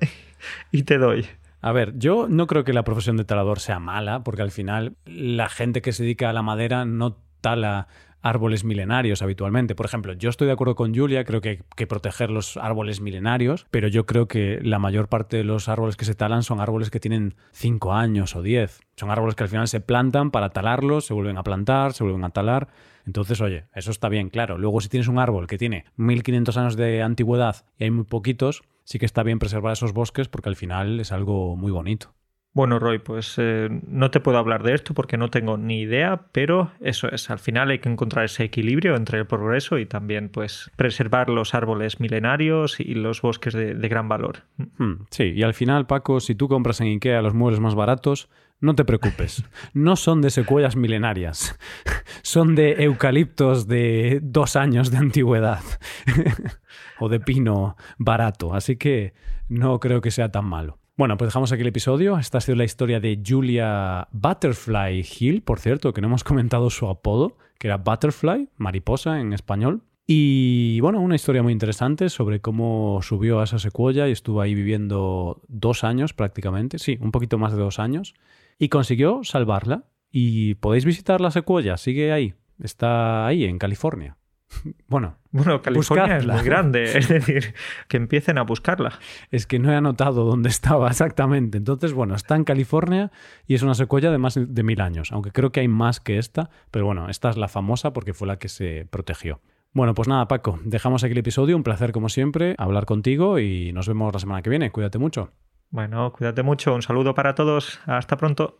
y 0.70 0.84
te 0.84 0.96
doy. 0.96 1.26
A 1.60 1.72
ver, 1.72 1.98
yo 1.98 2.28
no 2.28 2.46
creo 2.46 2.62
que 2.62 2.74
la 2.74 2.84
profesión 2.84 3.16
de 3.16 3.24
talador 3.24 3.58
sea 3.58 3.78
mala, 3.78 4.22
porque 4.22 4.42
al 4.42 4.50
final 4.50 4.96
la 5.06 5.48
gente 5.48 5.80
que 5.80 5.92
se 5.92 6.02
dedica 6.02 6.28
a 6.28 6.34
la 6.34 6.42
madera 6.42 6.84
no 6.84 7.16
tala 7.40 7.88
árboles 8.24 8.64
milenarios 8.64 9.20
habitualmente. 9.22 9.74
Por 9.74 9.86
ejemplo, 9.86 10.14
yo 10.14 10.30
estoy 10.30 10.46
de 10.46 10.54
acuerdo 10.54 10.74
con 10.74 10.94
Julia, 10.94 11.24
creo 11.24 11.42
que 11.42 11.48
hay 11.50 11.58
que 11.76 11.86
proteger 11.86 12.30
los 12.30 12.56
árboles 12.56 13.02
milenarios, 13.02 13.66
pero 13.70 13.86
yo 13.86 14.06
creo 14.06 14.26
que 14.26 14.58
la 14.62 14.78
mayor 14.78 15.08
parte 15.08 15.36
de 15.36 15.44
los 15.44 15.68
árboles 15.68 15.96
que 15.96 16.06
se 16.06 16.14
talan 16.14 16.42
son 16.42 16.58
árboles 16.58 16.90
que 16.90 17.00
tienen 17.00 17.34
5 17.52 17.92
años 17.92 18.34
o 18.34 18.42
10. 18.42 18.80
Son 18.96 19.10
árboles 19.10 19.34
que 19.34 19.42
al 19.42 19.50
final 19.50 19.68
se 19.68 19.80
plantan 19.80 20.30
para 20.30 20.50
talarlos, 20.50 21.04
se 21.04 21.12
vuelven 21.12 21.36
a 21.36 21.42
plantar, 21.42 21.92
se 21.92 22.02
vuelven 22.02 22.24
a 22.24 22.30
talar. 22.30 22.68
Entonces, 23.06 23.42
oye, 23.42 23.66
eso 23.74 23.90
está 23.90 24.08
bien, 24.08 24.30
claro. 24.30 24.56
Luego, 24.56 24.80
si 24.80 24.88
tienes 24.88 25.08
un 25.08 25.18
árbol 25.18 25.46
que 25.46 25.58
tiene 25.58 25.84
1500 25.96 26.56
años 26.56 26.76
de 26.76 27.02
antigüedad 27.02 27.66
y 27.78 27.84
hay 27.84 27.90
muy 27.90 28.04
poquitos, 28.04 28.62
sí 28.84 28.98
que 28.98 29.06
está 29.06 29.22
bien 29.22 29.38
preservar 29.38 29.74
esos 29.74 29.92
bosques 29.92 30.28
porque 30.28 30.48
al 30.48 30.56
final 30.56 30.98
es 30.98 31.12
algo 31.12 31.56
muy 31.56 31.70
bonito. 31.70 32.14
Bueno, 32.54 32.78
Roy, 32.78 33.00
pues 33.00 33.34
eh, 33.38 33.68
no 33.88 34.12
te 34.12 34.20
puedo 34.20 34.38
hablar 34.38 34.62
de 34.62 34.74
esto 34.74 34.94
porque 34.94 35.16
no 35.16 35.28
tengo 35.28 35.56
ni 35.56 35.80
idea, 35.80 36.26
pero 36.30 36.70
eso 36.80 37.10
es, 37.10 37.28
al 37.28 37.40
final 37.40 37.70
hay 37.70 37.80
que 37.80 37.88
encontrar 37.88 38.26
ese 38.26 38.44
equilibrio 38.44 38.94
entre 38.94 39.18
el 39.18 39.26
progreso 39.26 39.76
y 39.76 39.86
también 39.86 40.28
pues 40.28 40.70
preservar 40.76 41.30
los 41.30 41.52
árboles 41.52 41.98
milenarios 41.98 42.78
y 42.78 42.94
los 42.94 43.22
bosques 43.22 43.54
de, 43.54 43.74
gran 43.88 44.08
valor. 44.08 44.44
Hmm, 44.78 45.02
sí, 45.10 45.32
y 45.34 45.42
al 45.42 45.52
final, 45.52 45.88
Paco, 45.88 46.20
si 46.20 46.36
tú 46.36 46.46
compras 46.46 46.80
en 46.80 46.86
Ikea 46.86 47.22
los 47.22 47.34
muebles 47.34 47.58
más 47.58 47.74
baratos, 47.74 48.28
no 48.60 48.76
te 48.76 48.84
preocupes, 48.84 49.44
no 49.72 49.96
son 49.96 50.22
de 50.22 50.30
secuelas 50.30 50.76
milenarias, 50.76 51.58
son 52.22 52.54
de 52.54 52.84
eucaliptos 52.84 53.66
de 53.66 54.20
dos 54.22 54.54
años 54.54 54.92
de 54.92 54.98
antigüedad 54.98 55.60
o 57.00 57.08
de 57.08 57.18
pino 57.18 57.76
barato, 57.98 58.54
así 58.54 58.76
que 58.76 59.12
no 59.48 59.80
creo 59.80 60.00
que 60.00 60.12
sea 60.12 60.30
tan 60.30 60.44
malo. 60.44 60.78
Bueno, 60.96 61.16
pues 61.16 61.28
dejamos 61.28 61.50
aquí 61.50 61.62
el 61.62 61.68
episodio. 61.68 62.18
Esta 62.18 62.38
ha 62.38 62.40
sido 62.40 62.54
la 62.54 62.62
historia 62.62 63.00
de 63.00 63.20
Julia 63.26 64.06
Butterfly 64.12 65.04
Hill, 65.18 65.42
por 65.42 65.58
cierto, 65.58 65.92
que 65.92 66.00
no 66.00 66.06
hemos 66.06 66.22
comentado 66.24 66.70
su 66.70 66.88
apodo, 66.88 67.36
que 67.58 67.66
era 67.66 67.78
Butterfly, 67.78 68.50
mariposa 68.58 69.20
en 69.20 69.32
español. 69.32 69.82
Y 70.06 70.78
bueno, 70.80 71.00
una 71.00 71.16
historia 71.16 71.42
muy 71.42 71.52
interesante 71.52 72.10
sobre 72.10 72.40
cómo 72.40 73.00
subió 73.02 73.40
a 73.40 73.44
esa 73.44 73.58
secuoya 73.58 74.06
y 74.08 74.12
estuvo 74.12 74.40
ahí 74.40 74.54
viviendo 74.54 75.42
dos 75.48 75.82
años 75.82 76.12
prácticamente, 76.12 76.78
sí, 76.78 76.96
un 77.00 77.10
poquito 77.10 77.38
más 77.38 77.52
de 77.52 77.58
dos 77.58 77.80
años, 77.80 78.14
y 78.58 78.68
consiguió 78.68 79.24
salvarla. 79.24 79.86
Y 80.12 80.54
podéis 80.56 80.84
visitar 80.84 81.20
la 81.20 81.32
secuoya, 81.32 81.76
sigue 81.76 82.12
ahí, 82.12 82.34
está 82.62 83.26
ahí 83.26 83.44
en 83.46 83.58
California. 83.58 84.16
Bueno, 84.88 85.16
bueno, 85.30 85.62
California 85.62 86.16
es 86.16 86.26
muy 86.26 86.42
grande, 86.42 86.84
es 86.98 87.08
decir, 87.08 87.54
que 87.88 87.96
empiecen 87.96 88.38
a 88.38 88.42
buscarla. 88.42 88.98
Es 89.30 89.46
que 89.46 89.58
no 89.58 89.72
he 89.72 89.76
anotado 89.76 90.24
dónde 90.24 90.48
estaba 90.48 90.88
exactamente. 90.88 91.58
Entonces, 91.58 91.92
bueno, 91.92 92.14
está 92.14 92.36
en 92.36 92.44
California 92.44 93.10
y 93.46 93.54
es 93.54 93.62
una 93.62 93.74
secuoya 93.74 94.10
de 94.10 94.18
más 94.18 94.38
de 94.38 94.62
mil 94.62 94.80
años, 94.80 95.10
aunque 95.12 95.32
creo 95.32 95.52
que 95.52 95.60
hay 95.60 95.68
más 95.68 96.00
que 96.00 96.18
esta, 96.18 96.50
pero 96.70 96.86
bueno, 96.86 97.08
esta 97.08 97.30
es 97.30 97.36
la 97.36 97.48
famosa 97.48 97.92
porque 97.92 98.14
fue 98.14 98.28
la 98.28 98.38
que 98.38 98.48
se 98.48 98.86
protegió. 98.90 99.40
Bueno, 99.72 99.92
pues 99.94 100.06
nada, 100.06 100.28
Paco, 100.28 100.60
dejamos 100.64 101.02
aquí 101.02 101.12
el 101.12 101.18
episodio. 101.18 101.56
Un 101.56 101.64
placer, 101.64 101.90
como 101.90 102.08
siempre, 102.08 102.54
hablar 102.58 102.86
contigo 102.86 103.40
y 103.40 103.72
nos 103.72 103.88
vemos 103.88 104.12
la 104.12 104.20
semana 104.20 104.40
que 104.40 104.50
viene. 104.50 104.70
Cuídate 104.70 104.98
mucho. 104.98 105.32
Bueno, 105.70 106.12
cuídate 106.12 106.44
mucho. 106.44 106.72
Un 106.72 106.82
saludo 106.82 107.14
para 107.14 107.34
todos. 107.34 107.80
Hasta 107.86 108.16
pronto. 108.16 108.58